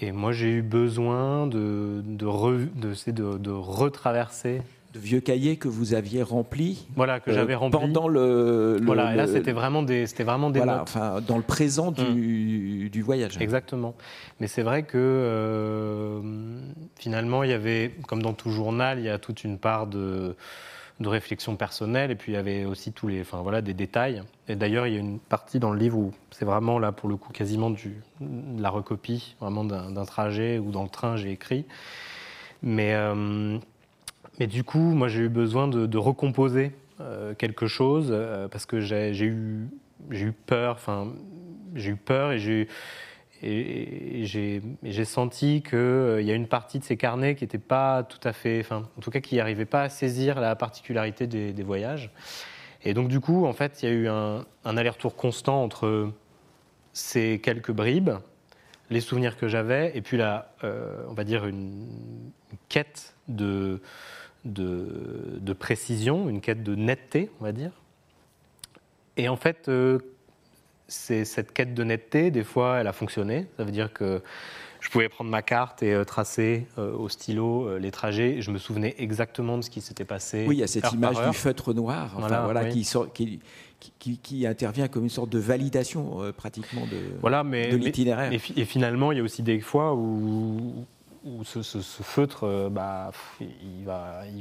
[0.00, 4.60] et moi j'ai eu besoin de, de, de, retraverser
[4.98, 6.86] vieux cahiers que vous aviez remplis.
[6.96, 7.80] Voilà, que j'avais euh, remplis.
[7.80, 11.42] Pendant le, voilà, et là, c'était vraiment des, c'était vraiment des voilà, Enfin, dans le
[11.42, 12.88] présent du, mm.
[12.90, 13.36] du voyage.
[13.40, 13.94] Exactement.
[14.40, 16.20] Mais c'est vrai que euh,
[16.98, 20.36] finalement, il y avait, comme dans tout journal, il y a toute une part de,
[21.00, 24.22] de réflexion personnelle, et puis il y avait aussi tous les, enfin voilà, des détails.
[24.48, 27.08] Et d'ailleurs, il y a une partie dans le livre où c'est vraiment là, pour
[27.08, 31.30] le coup, quasiment du, de la recopie, vraiment d'un, trajet ou dans le train, j'ai
[31.30, 31.66] écrit.
[32.62, 33.58] Mais euh,
[34.38, 38.80] mais du coup, moi, j'ai eu besoin de, recomposer euh, quelque chose euh, parce que
[38.80, 39.68] j'ai eu,
[40.10, 40.74] eu peur.
[40.74, 41.12] Enfin,
[41.74, 42.68] j'ai eu peur et
[44.24, 48.20] j'ai senti qu'il euh, y a une partie de ces carnets qui n'était pas tout
[48.22, 52.10] à fait, enfin, en tout cas, qui n'arrivait pas à saisir la particularité des, voyages.
[52.84, 56.12] Et donc, du coup, en fait, il y a eu un, aller-retour constant entre
[56.92, 58.10] ces quelques bribes,
[58.90, 61.88] les souvenirs que j'avais, et puis là, on va dire une
[62.68, 63.14] quête
[64.44, 67.72] de, de, précision, une quête de netteté, on va dire.
[69.16, 69.98] Et en fait, euh,
[70.86, 73.46] c'est cette quête de netteté, des fois, elle a fonctionné.
[73.56, 74.22] Ça veut dire que
[74.80, 78.40] je pouvais prendre ma carte et euh, tracer euh, au stylo les trajets.
[78.40, 80.44] Je me souvenais exactement de ce qui s'était passé.
[80.46, 83.40] Oui, il y a cette image du feutre noir, voilà, qui, sort, qui,
[83.98, 88.32] qui, intervient comme une sorte de validation pratiquement de, voilà, mais, de l'itinéraire.
[88.32, 90.86] et, finalement, il y a aussi des fois où,
[91.28, 93.10] où ce, feutre, euh, bah,
[93.40, 93.84] il,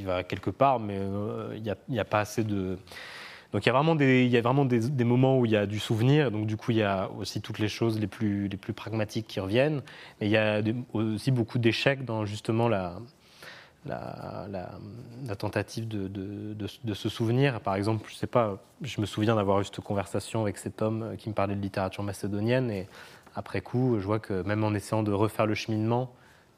[0.06, 2.78] va, quelque part, mais euh, il n'y a, pas assez de.
[3.54, 3.74] Donc il y a
[4.42, 7.10] vraiment, des, moments où il y a du souvenir, donc du coup il y a
[7.18, 9.82] aussi toutes les choses les plus, pragmatiques qui reviennent,
[10.20, 13.00] mais il y a aussi beaucoup d'échecs dans justement la,
[15.40, 17.62] tentative de, se souvenir.
[17.62, 21.16] Par exemple, je sais pas, je me souviens d'avoir eu cette conversation avec cet homme
[21.18, 22.86] qui me parlait de littérature macédonienne, et
[23.34, 26.12] après coup, je vois que même en essayant de refaire le cheminement,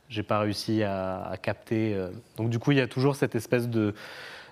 [0.09, 1.93] j'ai pas réussi à, capter.
[1.93, 2.09] Euh.
[2.37, 3.93] Donc du coup, il y a toujours cette espèce de...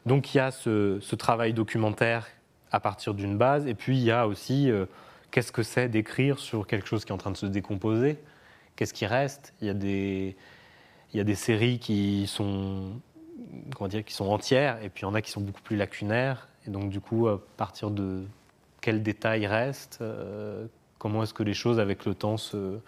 [0.05, 2.27] Donc il y a ce, travail documentaire
[2.71, 4.85] à partir d'une base, et puis il y a aussi euh,
[5.31, 8.19] qu'est-ce que c'est d'écrire sur quelque chose qui est en train de se décomposer,
[8.75, 9.53] qu'est-ce qui reste?
[9.61, 10.35] Il y a des,
[11.13, 12.91] il y a des séries qui sont,
[13.75, 15.77] comment dire, qui sont entières, et puis il y en a qui sont beaucoup plus
[15.77, 18.23] lacunaires, et donc du coup, à partir de
[18.81, 20.67] quels détails restent, euh,
[20.99, 22.79] comment est-ce que les choses avec le temps se,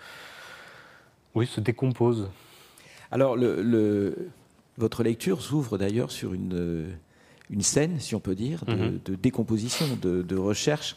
[1.36, 2.30] oui, se décomposent?
[3.12, 4.30] Alors, le,
[4.78, 6.88] votre lecture s'ouvre d'ailleurs sur une,
[7.50, 9.00] une, scène, si on peut dire, de, mhm.
[9.18, 10.96] décomposition, de, recherche.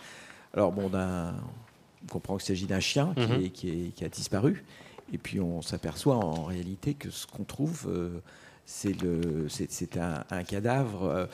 [0.54, 3.50] Alors, bon, on comprend qu'il s'agit d'un chien mhm.
[3.50, 4.64] qui, qui, a disparu.
[5.12, 8.20] Et puis, on s'aperçoit en réalité que ce qu'on trouve, euh,
[8.66, 11.04] c'est un, un, cadavre.
[11.04, 11.26] Euh,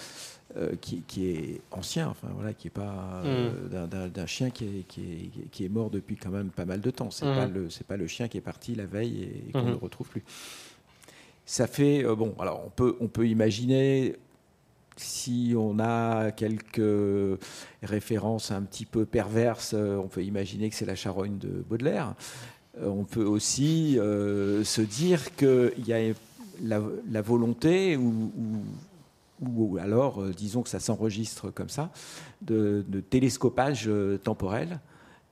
[0.56, 4.08] euh, qui, est ancien, enfin voilà, qui est pas mhm.
[4.08, 7.10] d'un chien qui est, qui est, mort depuis quand même pas mal de temps.
[7.10, 9.64] C'est n'est pas le c'est pas le chien qui est parti la veille et, qu'on
[9.64, 10.24] ne le retrouve plus
[11.48, 12.34] ça fait euh, bon.
[12.38, 14.16] Alors on peut on peut imaginer
[14.96, 17.40] si on a quelques
[17.82, 22.14] références un petit peu perverses, euh, on peut imaginer que c'est la charogne de Baudelaire.
[22.78, 26.12] Euh, on peut aussi se dire qu'il y a
[26.62, 28.30] la, volonté ou,
[29.40, 31.90] ou, alors, disons que ça s'enregistre comme ça,
[32.42, 33.88] de, télescopage
[34.22, 34.80] temporel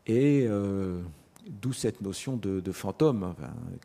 [0.06, 0.48] et
[1.48, 3.34] D'où cette notion de, fantôme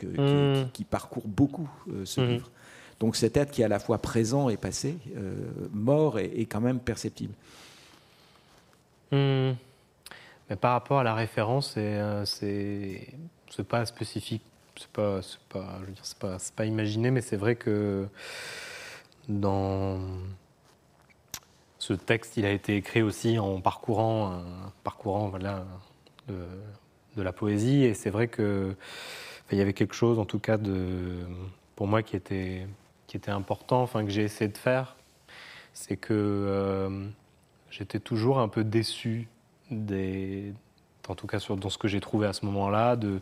[0.02, 0.72] mmh.
[0.74, 2.28] qui, parcourt beaucoup euh, ce mmh.
[2.28, 2.50] livre.
[3.00, 5.34] Donc cet être qui est à la fois présent et passé, euh,
[5.72, 7.34] mort est, quand même perceptible.
[9.12, 9.52] Mmh.
[10.50, 12.26] Mais par rapport à la référence, c'est euh,
[13.70, 14.44] pas spécifique,
[14.76, 15.20] c'est pas,
[15.50, 18.08] pas, je veux dire, pas, pas imaginé, mais c'est vrai que
[19.30, 20.00] dans
[21.78, 24.42] ce texte, il a été écrit aussi en parcourant,
[24.84, 25.64] parcourant voilà,
[27.16, 27.84] de la poésie.
[27.84, 28.76] Et c'est vrai que
[29.52, 31.18] il y avait quelque chose, en tout cas, de,
[31.76, 32.68] pour moi qui était,
[33.08, 34.96] qui était important, enfin, que j'ai essayé de faire.
[35.74, 37.08] C'est que euh,
[37.70, 39.28] j'étais toujours un peu déçu
[39.70, 40.54] des,
[41.08, 43.20] en tout cas sur, dans ce que j'ai trouvé à ce moment-là, de,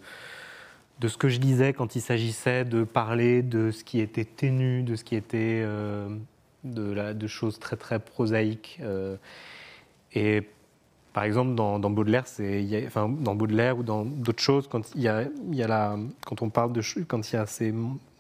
[0.99, 4.83] de ce que je lisais quand il s'agissait de parler de ce qui était ténu,
[4.83, 5.63] de ce qui était
[6.63, 8.79] de, la, de, choses très très prosaïques.
[10.13, 10.43] et
[11.13, 15.07] par exemple, dans, Baudelaire, c'est, enfin, dans Baudelaire ou dans d'autres choses, quand il y
[15.07, 17.73] a, quand on parle de, quand il y a ces,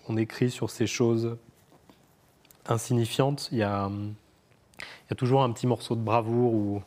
[0.07, 1.37] on écrit sur ces choses
[2.67, 3.89] insignifiantes, il y a,
[5.09, 6.81] y a toujours un petit morceau de bravoure où,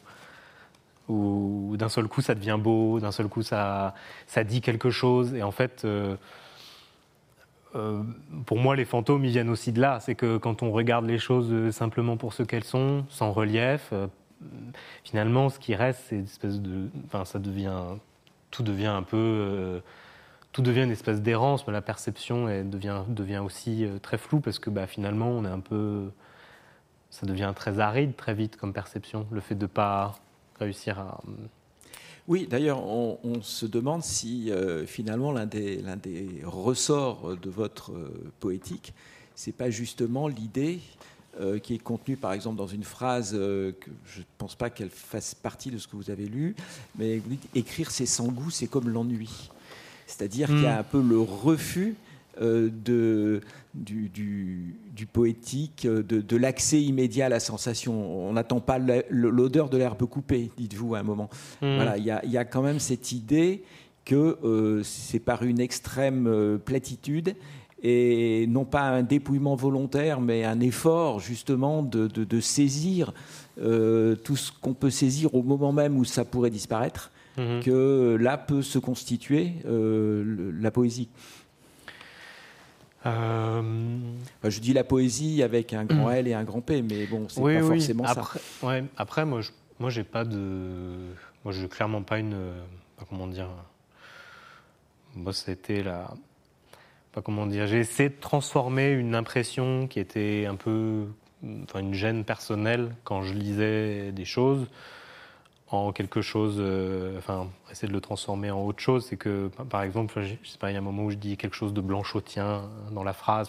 [1.08, 3.94] où d'un seul coup ça devient beau, d'un seul coup ça,
[4.26, 5.34] ça dit quelque chose.
[5.34, 6.16] Et en fait, euh,
[7.74, 8.02] euh,
[8.46, 10.00] pour moi, les fantômes, ils viennent aussi de là.
[10.00, 14.06] C'est que quand on regarde les choses simplement pour ce qu'elles sont, sans relief, euh,
[15.04, 16.88] finalement, ce qui reste, c'est une espèce de.
[17.06, 17.96] Enfin, ça devient.
[18.50, 19.16] Tout devient un peu.
[19.16, 19.80] Euh,
[20.52, 24.68] tout devient une espèce d'errance, mais la perception devient, aussi euh, très floue parce que
[24.68, 26.10] bah, finalement, on est un peu.
[27.10, 30.14] Ça devient très aride très vite comme perception, le fait de ne pas
[30.58, 31.20] réussir à.
[32.28, 37.92] Oui, d'ailleurs, on, se demande si euh, finalement l'un des, des ressorts de votre
[38.38, 38.94] poétique,
[39.34, 40.80] c'est pas justement l'idée
[41.40, 44.68] euh, qui est contenu par exemple dans une phrase euh, que je ne pense pas
[44.68, 46.54] qu'elle fasse partie de ce que vous avez lu,
[46.98, 49.48] mais vous dites écrire c'est sans goût, c'est comme l'ennui.
[50.06, 50.80] C'est-à-dire qu'il y a hmm.
[50.80, 51.94] un peu le refus
[52.38, 53.40] euh, de,
[53.72, 58.28] du, du, poétique, de, l'accès immédiat à la sensation.
[58.28, 61.30] On n'attend pas l'odeur de l'herbe coupée, dites-vous à un moment.
[61.62, 61.76] Hmm.
[61.76, 63.64] Voilà, il y, a, quand même cette idée
[64.04, 67.36] que c'est par une extrême platitude
[67.82, 73.12] et non pas un dépouillement volontaire, mais un effort justement de, saisir
[73.60, 77.60] euh, tout ce qu'on peut saisir au moment même où ça pourrait disparaître, mhm.
[77.60, 81.08] que là peut se constituer euh, la poésie.
[83.04, 83.98] Euh,
[84.44, 87.42] je dis la poésie avec un grand L et un grand P, mais bon, c'est
[87.42, 88.66] pas forcément après, ça.
[88.66, 90.36] Ouais, après, moi, je, moi, j'ai pas de,
[91.44, 92.36] moi, clairement pas une,
[93.10, 93.48] comment dire,
[95.16, 96.14] moi, c'était la
[97.12, 101.06] pas comment dire, j'ai essayé de transformer une impression qui était un peu,
[101.64, 104.66] enfin une gêne personnelle quand je lisais des choses
[105.68, 109.06] en quelque chose, euh, enfin essayer de le transformer en autre chose.
[109.08, 111.36] C'est que, par exemple, je sais pas, il y a un moment où je dis
[111.36, 113.48] quelque chose de blanchotien dans la phrase,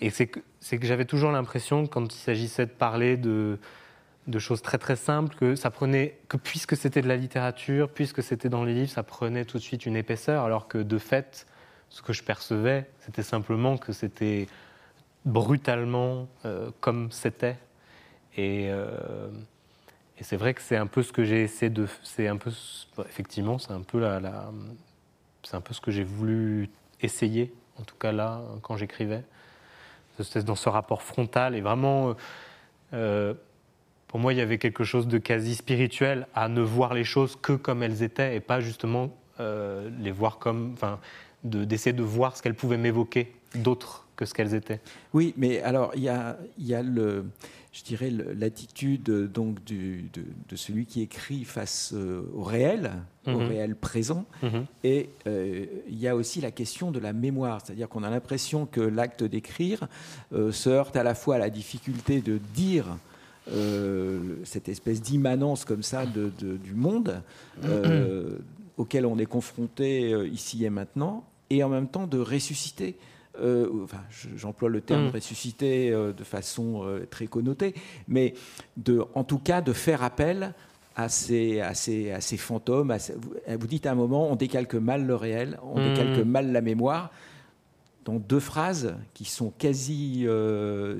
[0.00, 3.58] et c'est que, que j'avais toujours l'impression quand il s'agissait de parler de
[4.28, 8.22] de choses très très simples que ça prenait que puisque c'était de la littérature, puisque
[8.22, 11.46] c'était dans les livres, ça prenait tout de suite une épaisseur, alors que de fait
[11.90, 14.46] ce que je percevais, c'était simplement que c'était
[15.24, 17.56] brutalement euh, comme c'était.
[18.36, 19.28] Et, euh,
[20.18, 21.86] et c'est vrai que c'est un peu ce que j'ai essayé de.
[22.02, 22.50] C'est un peu.
[23.00, 24.50] Effectivement, c'est un peu la,
[25.42, 26.70] c'est un peu ce que j'ai voulu
[27.00, 29.24] essayer, en tout cas là, quand j'écrivais.
[30.44, 32.16] Dans ce rapport frontal et vraiment.
[32.92, 33.34] Euh,
[34.08, 37.36] pour moi, il y avait quelque chose de quasi spirituel à ne voir les choses
[37.36, 40.72] que comme elles étaient et pas justement les voir comme.
[40.72, 40.98] Enfin,
[41.48, 44.80] d'essayer de, voir ce qu'elles pouvaient m'évoquer d'autre que ce qu'elles étaient.
[45.12, 47.24] Oui, mais alors il y a, y a le,
[47.72, 52.92] je dirais l'attitude donc du, de, celui qui écrit face euh, au réel,
[53.26, 53.48] au mhm.
[53.48, 54.66] réel présent, mhm.
[54.84, 58.66] et euh, il y a aussi la question de la mémoire, c'est-à-dire qu'on a l'impression
[58.66, 59.86] que l'acte d'écrire
[60.32, 62.86] euh, se heurte à la fois à la difficulté de dire
[64.44, 67.22] cette espèce d'immanence comme ça de, du monde
[68.76, 72.96] auquel on est confronté ici et maintenant, et en même temps de ressusciter.
[73.40, 74.02] Euh, enfin,
[74.36, 75.10] j'emploie le terme mm.
[75.10, 77.74] ressusciter euh, de façon euh, très connotée,
[78.08, 78.34] mais
[78.76, 80.54] de, en tout cas de faire appel
[80.96, 82.96] à ces, à ces, à ces fantômes.
[83.48, 85.94] vous dites à un moment, on décalque mal le réel, on mm.
[85.94, 87.12] décalque mal la mémoire,
[88.04, 90.26] dans deux phrases qui sont quasi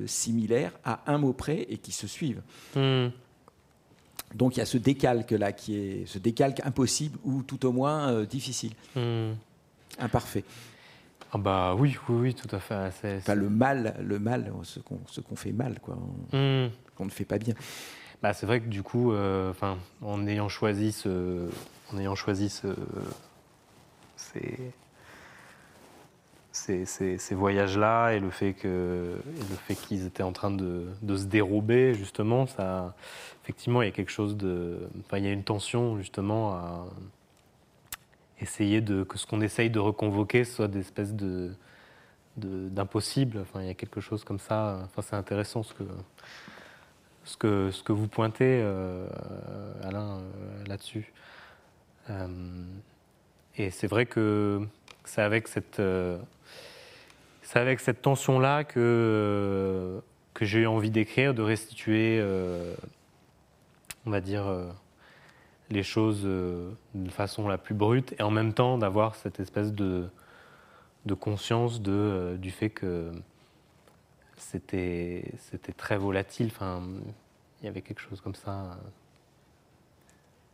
[0.05, 2.41] similaires à un mot près et qui se suivent.
[2.75, 3.07] Mm.
[4.35, 7.71] Donc il y a ce décalque là qui est ce décalque impossible ou tout au
[7.71, 8.73] moins difficile
[9.99, 10.43] imparfait.
[11.31, 12.91] Ah bah oui, oui, oui, tout à fait.
[13.17, 15.95] Enfin, le mal, le mal, ce qu'on fait mal, quoi,
[16.33, 16.69] hmm.
[16.95, 17.53] qu'on ne fait pas bien.
[18.21, 21.47] Bah, c'est vrai que du coup, euh, enfin, en ayant choisi ce,
[21.93, 22.67] en ayant choisi ce,
[24.17, 24.73] ces,
[26.51, 31.15] ces, ces, voyages-là et le fait que, le fait qu'ils étaient en train de, de,
[31.15, 32.93] se dérober justement, ça,
[33.43, 36.87] effectivement, il y a quelque chose de, enfin, il y a une tension justement à
[38.41, 41.51] essayer de, que ce qu'on essaye de reconvoquer soit des espèces de,
[42.37, 43.39] d'impossible.
[43.39, 44.81] Enfin, il y a quelque chose comme ça.
[44.85, 45.83] Enfin, c'est intéressant ce que,
[47.23, 49.07] ce que, ce que vous pointez, euh,
[49.83, 51.11] Alain, euh, là-dessus.
[52.09, 52.27] Euh,
[53.55, 54.61] et c'est vrai que
[55.03, 55.81] c'est avec cette,
[57.41, 60.01] c'est avec cette tension-là que,
[60.33, 62.23] que j'ai eu envie d'écrire, de restituer,
[64.05, 64.45] on va dire,
[65.69, 69.73] les choses euh, de façon la plus brute et en même temps d'avoir cette espèce
[69.73, 70.09] de,
[71.19, 73.11] conscience de, euh, du fait que
[74.37, 75.23] c'était
[75.77, 76.49] très volatile.
[77.61, 78.77] Il y avait quelque chose comme ça.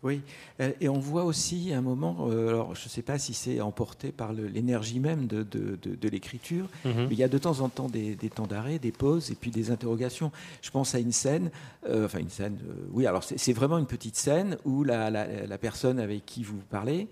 [0.06, 0.22] Oui,
[0.62, 3.60] euh, et on voit aussi un moment, euh, alors je ne sais pas si c'est
[3.60, 7.08] emporté par l'énergie même de, de, l'écriture, mhm.
[7.08, 9.50] mais il y a de temps en temps des, temps d'arrêt, des pauses et puis
[9.50, 10.32] des interrogations.
[10.62, 11.50] Je pense à une scène,
[11.90, 12.60] euh, enfin une scène,
[12.92, 17.08] oui, alors c'est vraiment une petite scène où la, la, personne avec qui vous parlez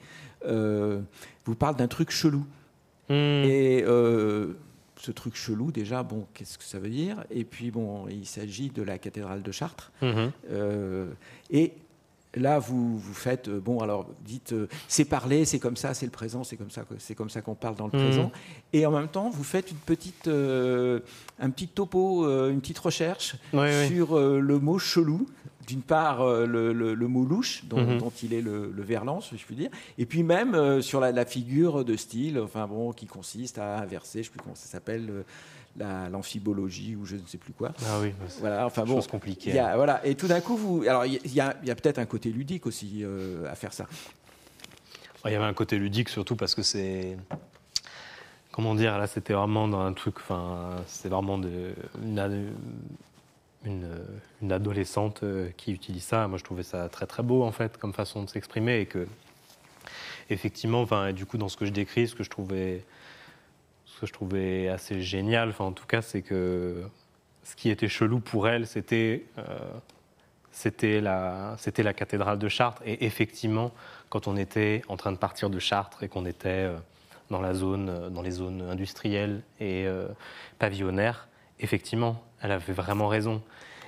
[0.46, 2.46] vous parle d'un truc chelou.
[3.10, 3.16] Mhm.
[3.46, 3.84] Et
[4.98, 7.26] ce truc chelou, déjà, bon, qu'est-ce que ça veut dire?
[7.32, 9.92] Et puis, bon, il s'agit de la cathédrale de Chartres.
[10.04, 10.32] Mhm.
[11.50, 11.74] et
[12.36, 16.08] Là, vous, vous faites, euh, bon, alors dites, euh, c'est parler, c'est comme ça, c'est
[16.08, 18.04] le présent, c'est comme ça, c'est comme ça qu'on parle dans le mmh.
[18.04, 18.32] présent.
[18.72, 21.00] Et en même temps, vous faites une petite, euh,
[21.40, 23.36] un petit topo, une petite recherche
[23.88, 25.28] sur le mot chelou.
[25.66, 28.10] D'une part, le, mot louche, dont, mmh.
[28.24, 31.86] il est le, verlan, si je puis dire, et puis même sur la, la, figure
[31.86, 35.24] de style, enfin bon, qui consiste à inverser, je ne sais plus comment ça s'appelle
[35.78, 37.74] l'amphibologie ou je ne sais plus quoi.
[37.88, 39.52] Ah oui, voilà, enfin bon, compliqué.
[39.52, 43.00] voilà, et tout d'un coup, vous, alors il y a, peut-être un côté ludique aussi
[43.04, 43.86] euh, à faire ça.
[45.26, 47.18] Il y avait un côté ludique surtout parce que c'est,
[48.52, 52.50] comment dire, là c'était vraiment dans un truc, enfin, c'est vraiment de, une,
[54.42, 56.28] une, adolescente euh, qui utilise ça.
[56.28, 59.08] Moi, je trouvais ça très très beau en fait comme façon de s'exprimer et que
[60.30, 62.84] effectivement, enfin, du coup, dans ce que je décris, ce que je trouvais
[64.04, 66.84] que je trouvais assez génial, en tout cas, c'est que
[67.44, 69.44] ce qui était chelou pour elle, c'était euh,
[70.52, 72.82] c'était la, la cathédrale de Chartres.
[72.86, 73.72] Et effectivement,
[74.10, 76.76] quand on était en train de partir de Chartres et qu'on était euh,
[77.30, 79.88] dans, la zone, euh, dans les zones industrielles et
[80.60, 81.30] pavillonnaires,
[81.60, 83.42] effectivement, elle avait vraiment raison.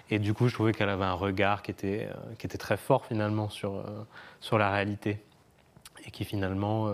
[0.09, 2.07] Et du coup, je trouvais qu'elle avait un regard qui était,
[2.39, 3.83] qui était très fort finalement sur,
[4.39, 5.19] sur la réalité.
[6.05, 6.89] Et qui finalement,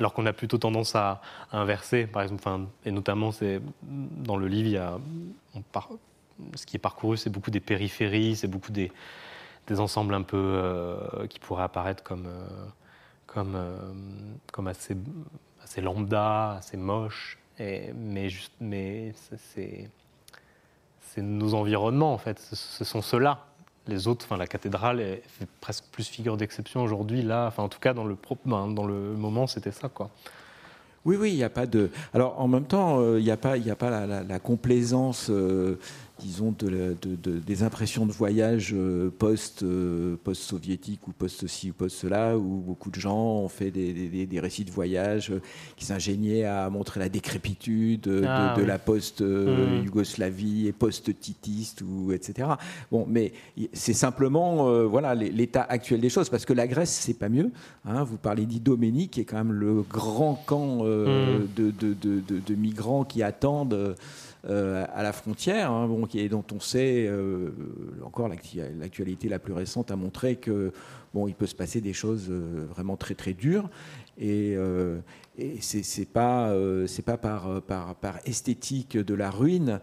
[0.00, 1.20] alors qu'on a plutôt tendance à,
[1.52, 2.42] inverser, par exemple,
[2.84, 4.98] et notamment c'est dans le livre, y a,
[6.54, 8.90] ce qui est parcouru, c'est beaucoup des périphéries, c'est beaucoup des,
[9.78, 12.66] ensembles un peu euh, qui pourraient apparaître comme, euh,
[13.28, 13.76] comme, euh,
[14.50, 14.96] comme assez,
[15.62, 19.88] assez lambda, assez moche, et, mais, juste, mais c'est
[21.18, 23.49] nos environnements en fait, ce sont ceux-là
[23.86, 27.22] les autres, enfin la cathédrale est, fait presque plus figure d'exception aujourd'hui.
[27.22, 30.10] Là, en tout cas dans le, ben, dans moment, c'était ça quoi.
[31.06, 31.90] Oui, oui, il n'y a pas de.
[32.12, 35.78] Alors en même temps, euh, il n'y a pas, il a pas la, complaisance euh,
[36.20, 42.60] disons, de, des impressions de voyage euh, post, euh, post-soviétique ou post-ci ou post-cela, où
[42.60, 45.40] beaucoup de gens ont fait des, des, récits de voyage euh,
[45.76, 52.48] qui s'ingéniaient à montrer la décrépitude de, ah la post-Yougoslavie et post-titiste, ou, etc.
[52.92, 53.32] Bon, mais
[53.72, 57.50] c'est simplement voilà, l'état actuel des choses, parce que la Grèce, c'est pas mieux.
[57.84, 58.04] Hein.
[58.04, 61.48] vous parlez d'Idoménie, qui est quand même le grand camp mmh.
[61.56, 63.96] de, migrants qui attendent.
[64.46, 67.50] Euh, à la frontière, hein, bon, dont on sait, euh,
[68.02, 70.72] encore l'actualité la plus récente a montré que
[71.12, 73.68] bon, il peut se passer des choses euh, vraiment très très dures.
[74.18, 74.56] Et,
[75.38, 76.54] et c'est pas
[76.86, 79.80] c'est pas par, par, par esthétique de la ruine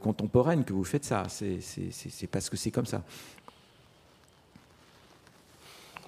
[0.00, 1.24] contemporaine que vous faites ça.
[1.28, 3.04] C'est parce que c'est comme ça.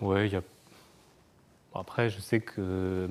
[0.01, 0.43] Oui, a...
[1.75, 3.09] après, je sais que,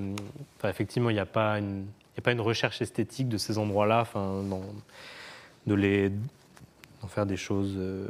[0.65, 1.86] effectivement, il n'y a pas une
[2.18, 4.05] a pas une recherche esthétique de ces endroits-là,
[5.68, 6.12] de les
[7.01, 8.07] d'en faire des choses, euh,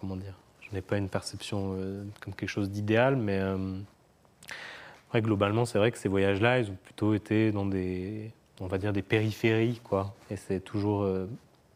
[0.00, 3.78] comment dire, je n'ai pas une perception euh, comme quelque chose d'idéal, mais euh,
[5.14, 8.92] globalement, c'est vrai que ces voyages-là, ils ont plutôt été dans des, on va dire,
[8.92, 10.14] des périphéries, quoi.
[10.28, 11.08] Et c'est toujours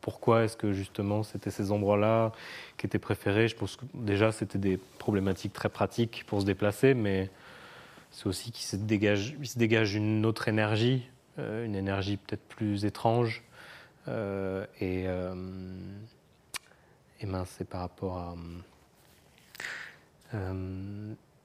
[0.01, 2.33] pourquoi est-ce que justement c'était ces endroits-là
[2.77, 3.49] qui étaient préférés?
[3.49, 7.31] Je pense que déjà c'était des problématiques très pratiques pour se déplacer, mais
[8.11, 11.09] c'est aussi qu'il se dégage, une autre énergie,
[11.39, 13.43] euh, une énergie peut-être plus étrange.
[14.09, 15.35] Euh, et, euh,
[17.21, 18.35] et ben, c'est par rapport à.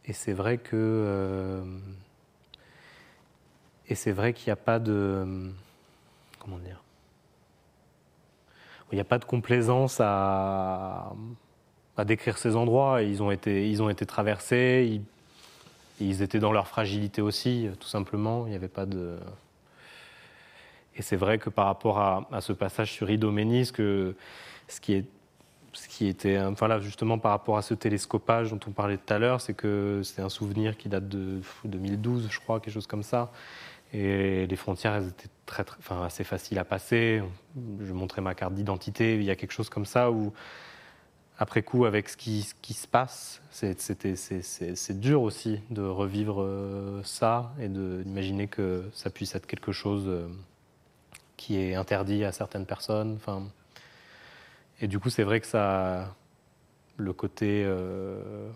[0.05, 1.63] et c'est vrai que.
[3.87, 5.51] et c'est vrai qu'il n'y a pas de.
[6.39, 6.81] Comment dire
[8.91, 11.13] Il n'y a pas de complaisance à,
[12.05, 13.01] décrire ces endroits.
[13.03, 15.01] Ils ont été, ils ont été traversés.
[15.99, 18.45] Ils étaient dans leur fragilité aussi, tout simplement.
[18.47, 19.17] Il n'y avait pas de.
[20.97, 23.73] Et c'est vrai que par rapport à, ce passage sur Idoménie, ce,
[24.81, 25.05] qui est,
[25.73, 29.13] ce qui était, enfin là, justement par rapport à ce télescopage dont on parlait tout
[29.13, 32.87] à l'heure, c'est que c'est un souvenir qui date de 2012, je crois, quelque chose
[32.87, 33.31] comme ça.
[33.93, 37.21] Et les frontières, elles étaient très, enfin, assez faciles à passer.
[37.81, 39.15] Je montrais ma carte d'identité.
[39.15, 40.33] Il y a quelque chose comme ça où
[41.37, 47.67] après coup, avec ce qui, se passe, c'est dur aussi de revivre euh, ça et
[47.67, 50.29] d'imaginer que ça puisse être quelque chose euh,
[51.35, 53.15] qui est interdit à certaines personnes.
[53.17, 53.43] Enfin,
[54.79, 56.15] et du coup, c'est vrai que ça,
[56.95, 58.49] le côté, euh,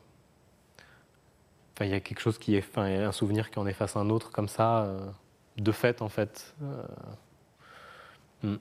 [1.76, 4.10] enfin, il y a quelque chose qui est, enfin, un souvenir qui en efface un
[4.10, 4.90] autre comme ça,
[5.58, 6.56] de fait en fait.
[8.42, 8.56] Hmm.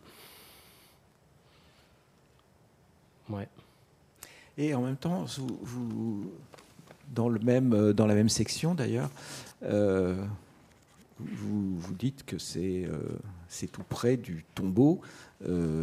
[3.28, 3.48] Ouais.
[4.58, 5.24] Et en même temps,
[5.62, 6.30] vous,
[7.14, 9.08] dans, le même, euh, dans la même section d'ailleurs,
[9.62, 10.16] euh,
[11.20, 12.98] vous, vous dites que c'est euh,
[13.48, 15.00] c'est tout près du tombeau,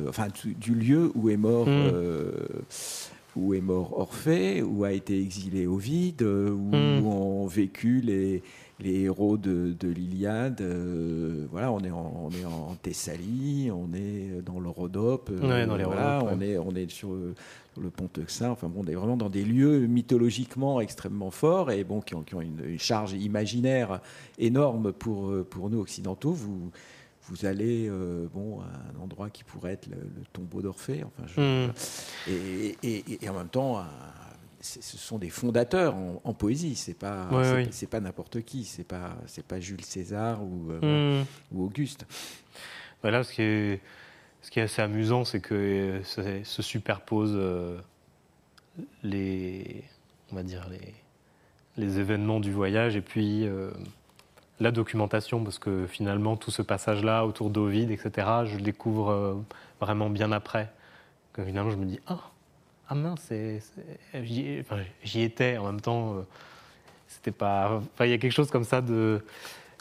[0.07, 0.27] enfin
[0.59, 1.67] du, lieu où est mort.
[1.67, 1.89] Hmm.
[3.35, 7.05] où est mort Orphée, où a été exilé Ovide, où hmm.
[7.05, 8.43] ont vécu les,
[8.79, 10.61] les héros de, l'Iliade.
[10.61, 15.65] Euh, voilà, on est, en, on est en Thessalie, on est dans le Rhodope, euh,
[15.65, 18.49] dans les voilà, on, est, on est sur, le pont Euxin.
[18.49, 22.23] Enfin bon, on est vraiment dans des lieux mythologiquement extrêmement forts et bon, qui ont,
[22.23, 24.01] qui ont une, charge imaginaire
[24.37, 26.33] énorme pour, pour nous occidentaux.
[26.33, 26.71] Vous,
[27.27, 27.89] vous allez
[28.33, 29.97] bon, à un endroit qui pourrait être le,
[30.31, 31.71] tombeau d'Orphée, enfin, hmm.
[32.29, 33.83] et, et, en même temps,
[34.65, 36.75] ce sont des fondateurs en, poésie.
[36.75, 37.29] C'est pas
[37.71, 38.63] c'est pas n'importe qui.
[38.65, 41.25] C'est pas c'est pas Jules César ou, euh, hmm.
[41.51, 42.05] ou Auguste.
[43.01, 43.81] Voilà, ce qui est
[44.41, 47.79] ce qui est assez amusant, c'est que se superposent euh,
[49.03, 49.83] les
[50.31, 50.93] on va dire les
[51.77, 53.71] les événements du voyage et puis euh,
[54.59, 59.43] la documentation, parce que finalement tout ce passage-là autour d'Ovide, etc., je le découvre
[59.79, 60.71] vraiment bien après.
[61.33, 62.31] Que finalement je me dis ah
[62.87, 63.31] ah mince,
[64.23, 66.15] j'y étais en même temps.
[66.15, 66.21] Euh,
[67.07, 67.81] c'était pas.
[68.01, 69.23] il y a quelque chose comme ça de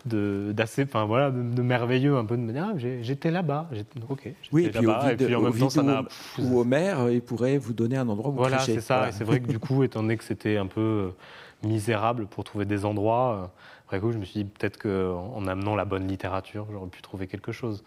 [0.07, 3.71] d'assez, enfin voilà, de, merveilleux un peu de me dire ah, j'étais là-bas,
[4.09, 6.05] ok, oui, et puis, là et puis en même temps ça n'a.
[6.39, 9.11] Ou Homer, il pourrait vous donner un endroit où voilà, c'est ça.
[9.13, 12.67] c'est vrai que du coup, étant donné que c'était un peu euh, misérable pour trouver
[12.67, 13.35] des endroits.
[13.35, 13.47] Euh,
[13.87, 17.27] après coup, je me suis dit peut-être qu'en amenant la bonne littérature, j'aurais pu trouver
[17.27, 17.85] quelque chose.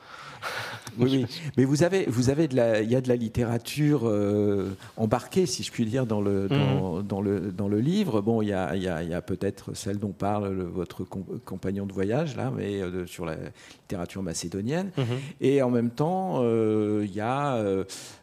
[0.99, 4.01] oui, oui, mais vous avez, vous avez de la, il y a de la littérature
[4.03, 7.23] euh, embarquée, si je puis dire, dans le, dans, mhm.
[7.25, 8.21] le, dans le livre.
[8.21, 11.93] Bon, il y a, y a, y a peut-être celle dont parle votre compagnon de
[11.93, 13.35] voyage, là, mais euh, sur la
[13.81, 14.91] littérature macédonienne.
[14.97, 15.05] Mhm.
[15.41, 17.63] Et en même temps, il, y a,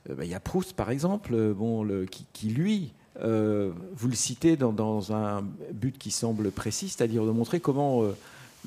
[0.08, 2.92] bah, il y a Proust, par exemple, bon, le, qui, qui, lui,
[3.22, 8.16] euh, vous le citez dans, un but qui semble précis, c'est-à-dire de montrer comment euh,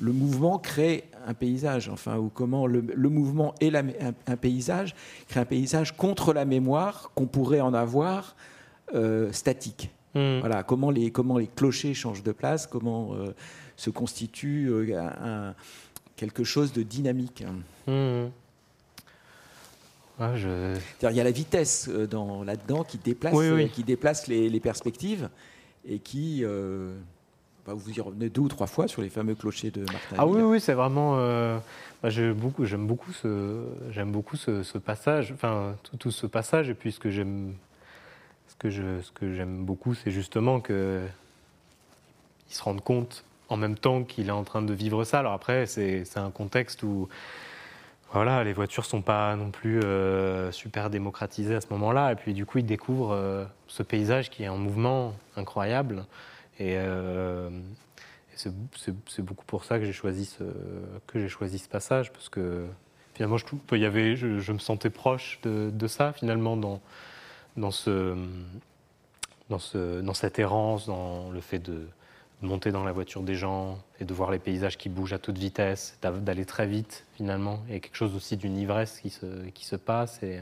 [0.00, 4.94] le mouvement crée un paysage, enfin, ou comment le, mouvement et un, paysage
[5.28, 8.36] crée un paysage contre la mémoire qu'on pourrait en avoir
[8.94, 9.90] euh, statique.
[10.14, 10.38] Hmm.
[10.40, 13.10] Voilà, comment les, comment les clochers changent de place, comment
[13.76, 14.72] se constitue
[16.16, 17.44] quelque chose de dynamique.
[20.20, 25.28] Il y a la vitesse euh, dans, là-dedans qui déplace, euh, Qui déplace les, perspectives
[25.86, 26.40] et qui.
[26.44, 26.96] Euh,
[27.66, 30.16] bah, vous y revenez deux ou trois fois sur les fameux clochers de Martin.
[30.16, 31.16] Ah oui, oui, c'est vraiment.
[32.02, 36.68] Bah, j'aime beaucoup, j'aime beaucoup ce, j'aime beaucoup ce, passage, enfin tout, ce passage.
[36.68, 37.54] Et puis ce que j'aime,
[38.48, 41.02] ce que je, ce que j'aime beaucoup, c'est justement que
[42.48, 45.20] il se rende compte en même temps qu'il est en train de vivre ça.
[45.20, 47.08] Alors après, c'est, c'est un contexte où
[48.12, 52.12] voilà, les voitures sont pas non plus euh, super démocratisées à ce moment-là.
[52.12, 56.06] Et puis du coup, ils découvrent euh, ce paysage qui est en mouvement incroyable.
[56.58, 57.50] Et, euh,
[58.34, 60.44] c'est beaucoup pour ça que j'ai choisi ce
[61.26, 62.66] choisi ce passage parce que
[63.14, 63.44] finalement, je,
[63.76, 66.80] y avait, je, me sentais proche de, de, ça finalement dans
[67.56, 68.16] dans ce
[69.50, 71.88] dans ce dans cette errance, dans le fait de
[72.42, 75.38] monter dans la voiture des gens et de voir les paysages qui bougent à toute
[75.38, 77.60] vitesse, d'aller très vite finalement.
[77.68, 80.40] Il y a quelque chose aussi d'une ivresse qui se, qui se passe et,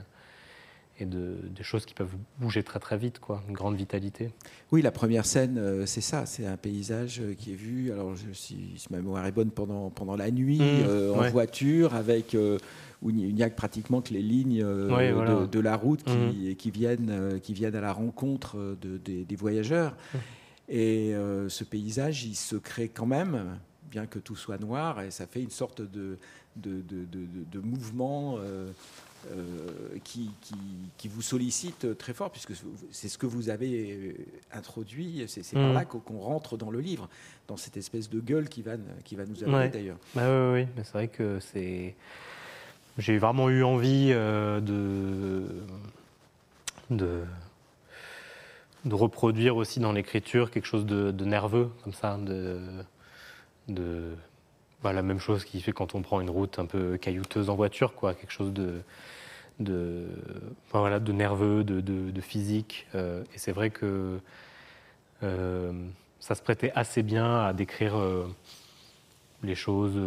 [0.98, 4.30] et de, des choses qui peuvent bouger très très vite, quoi, une grande vitalité.
[4.72, 8.14] Oui, la première scène, euh, c'est ça, c'est un paysage euh, qui est vu, alors
[8.14, 12.36] je, si, ma mémoire est bonne, pendant, pendant la nuit, mmh, euh, en voiture, avec
[13.02, 16.54] où il n'y a pratiquement que les lignes de, la route qui, mmh.
[16.56, 19.92] qui, viennent, qui viennent à la rencontre de, des, voyageurs.
[19.92, 20.18] Mmh.
[20.68, 23.58] Et euh, ce paysage, il se crée quand même,
[23.90, 26.18] bien que tout soit noir, et ça fait une sorte de,
[26.56, 28.68] de, de, mouvement euh,
[29.30, 29.68] euh,
[30.02, 30.30] qui,
[30.98, 32.52] qui, vous sollicite très fort, puisque
[32.90, 34.16] c'est ce que vous avez
[34.52, 35.74] introduit, c'est par mmh.
[35.74, 37.08] là qu'on rentre dans le livre,
[37.46, 38.72] dans cette espèce de gueule qui va,
[39.04, 39.98] qui va nous amener d'ailleurs.
[40.16, 41.94] Bah oui, oui, c'est vrai que c'est...
[42.98, 45.44] J'ai vraiment eu envie de...
[46.90, 47.24] de
[48.86, 52.60] de reproduire aussi dans l'écriture quelque chose de, nerveux, comme ça, de,
[53.68, 54.14] de
[54.82, 57.56] bah, la même chose qui fait quand on prend une route un peu caillouteuse en
[57.56, 58.80] voiture, quoi, quelque chose de,
[59.60, 60.06] de,
[60.70, 62.86] voilà, de nerveux, de, de, physique.
[62.94, 64.18] et c'est vrai que
[65.20, 67.94] ça se prêtait assez bien à décrire
[69.42, 69.98] les choses,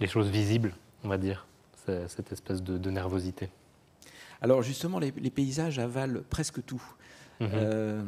[0.00, 0.74] les choses visibles,
[1.04, 1.46] on va dire,
[2.08, 3.48] cette espèce de, nervosité.
[4.44, 6.82] Alors justement, les, paysages avalent presque tout.
[7.40, 8.04] Mhm.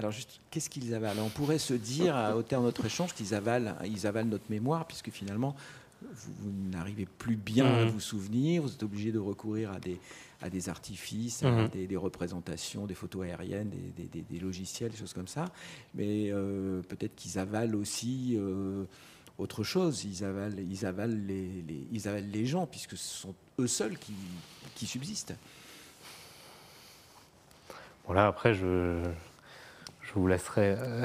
[0.00, 1.24] Alors, juste, qu'est-ce qu'ils avalent?
[1.24, 4.86] On pourrait se dire, au terme de notre échange, qu'ils avalent, ils avalent notre mémoire,
[4.86, 5.56] puisque finalement,
[6.02, 7.88] vous, n'arrivez plus bien à mmh.
[7.88, 9.98] vous souvenir, vous êtes obligé de recourir à des,
[10.40, 11.68] à des artifices, à mmh.
[11.88, 15.46] des, représentations, des photos aériennes, des, logiciels, des choses comme ça.
[15.94, 18.84] Mais euh, peut-être qu'ils avalent aussi euh,
[19.38, 20.04] autre chose.
[20.04, 24.12] Ils avalent, ils, avalent les, ils avalent les gens, puisque ce sont eux seuls qui,
[24.74, 25.34] qui subsistent.
[28.08, 29.04] Voilà, après, je,
[30.08, 30.76] je vous laisserai.
[30.78, 31.04] Euh...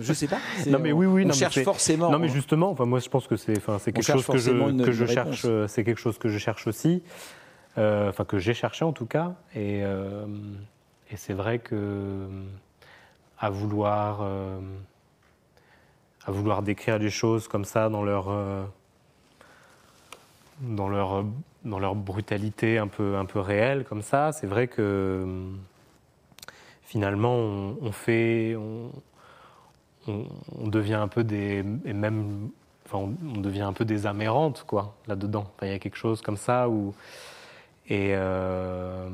[0.00, 0.38] Je sais pas.
[0.66, 1.24] Non mais oui oui.
[1.26, 2.10] On cherche forcément.
[2.10, 4.84] Non mais justement, enfin moi je pense que c'est, enfin c'est quelque chose que je
[4.84, 7.02] que je cherche, euh, c'est quelque chose que je cherche aussi,
[7.76, 10.26] euh, enfin que j'ai cherché en tout cas, et euh,
[11.10, 12.26] et c'est vrai que
[13.38, 14.22] à vouloir
[16.26, 18.34] à vouloir décrire des choses comme ça dans leur
[20.60, 21.24] dans leur
[21.64, 25.26] dans leur brutalité un peu un peu réelle comme ça, c'est vrai que
[26.88, 28.90] finalement, on, fait, on,
[30.66, 32.48] devient un peu des, et même,
[32.86, 35.52] enfin, on, devient un peu des amérantes, quoi, là-dedans.
[35.60, 36.94] il y a quelque chose comme ça où,
[37.90, 39.06] et, euh,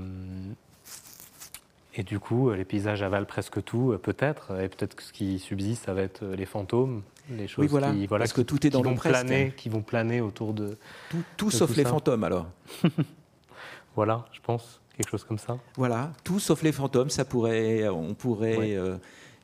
[1.95, 5.87] et du coup, les paysages avalent presque tout, peut-être, et peut-être que ce qui subsiste,
[5.87, 8.71] ça va être les fantômes, les choses oui, voilà, qui, voilà, parce que tout est
[8.71, 10.79] dans planer, qui vont planer autour de
[11.11, 12.47] tout, tout sauf les fantômes, alors.
[13.97, 15.59] voilà, je pense quelque chose comme ça.
[15.77, 18.97] Voilà, tout sauf les fantômes, ça pourrait, on pourrait euh,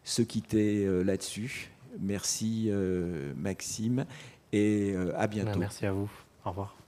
[0.05, 1.70] se quitter euh, là-dessus.
[1.98, 4.07] Merci euh, Maxime
[4.53, 5.59] et à bientôt.
[5.59, 6.11] Merci à vous.
[6.44, 6.80] Au revoir.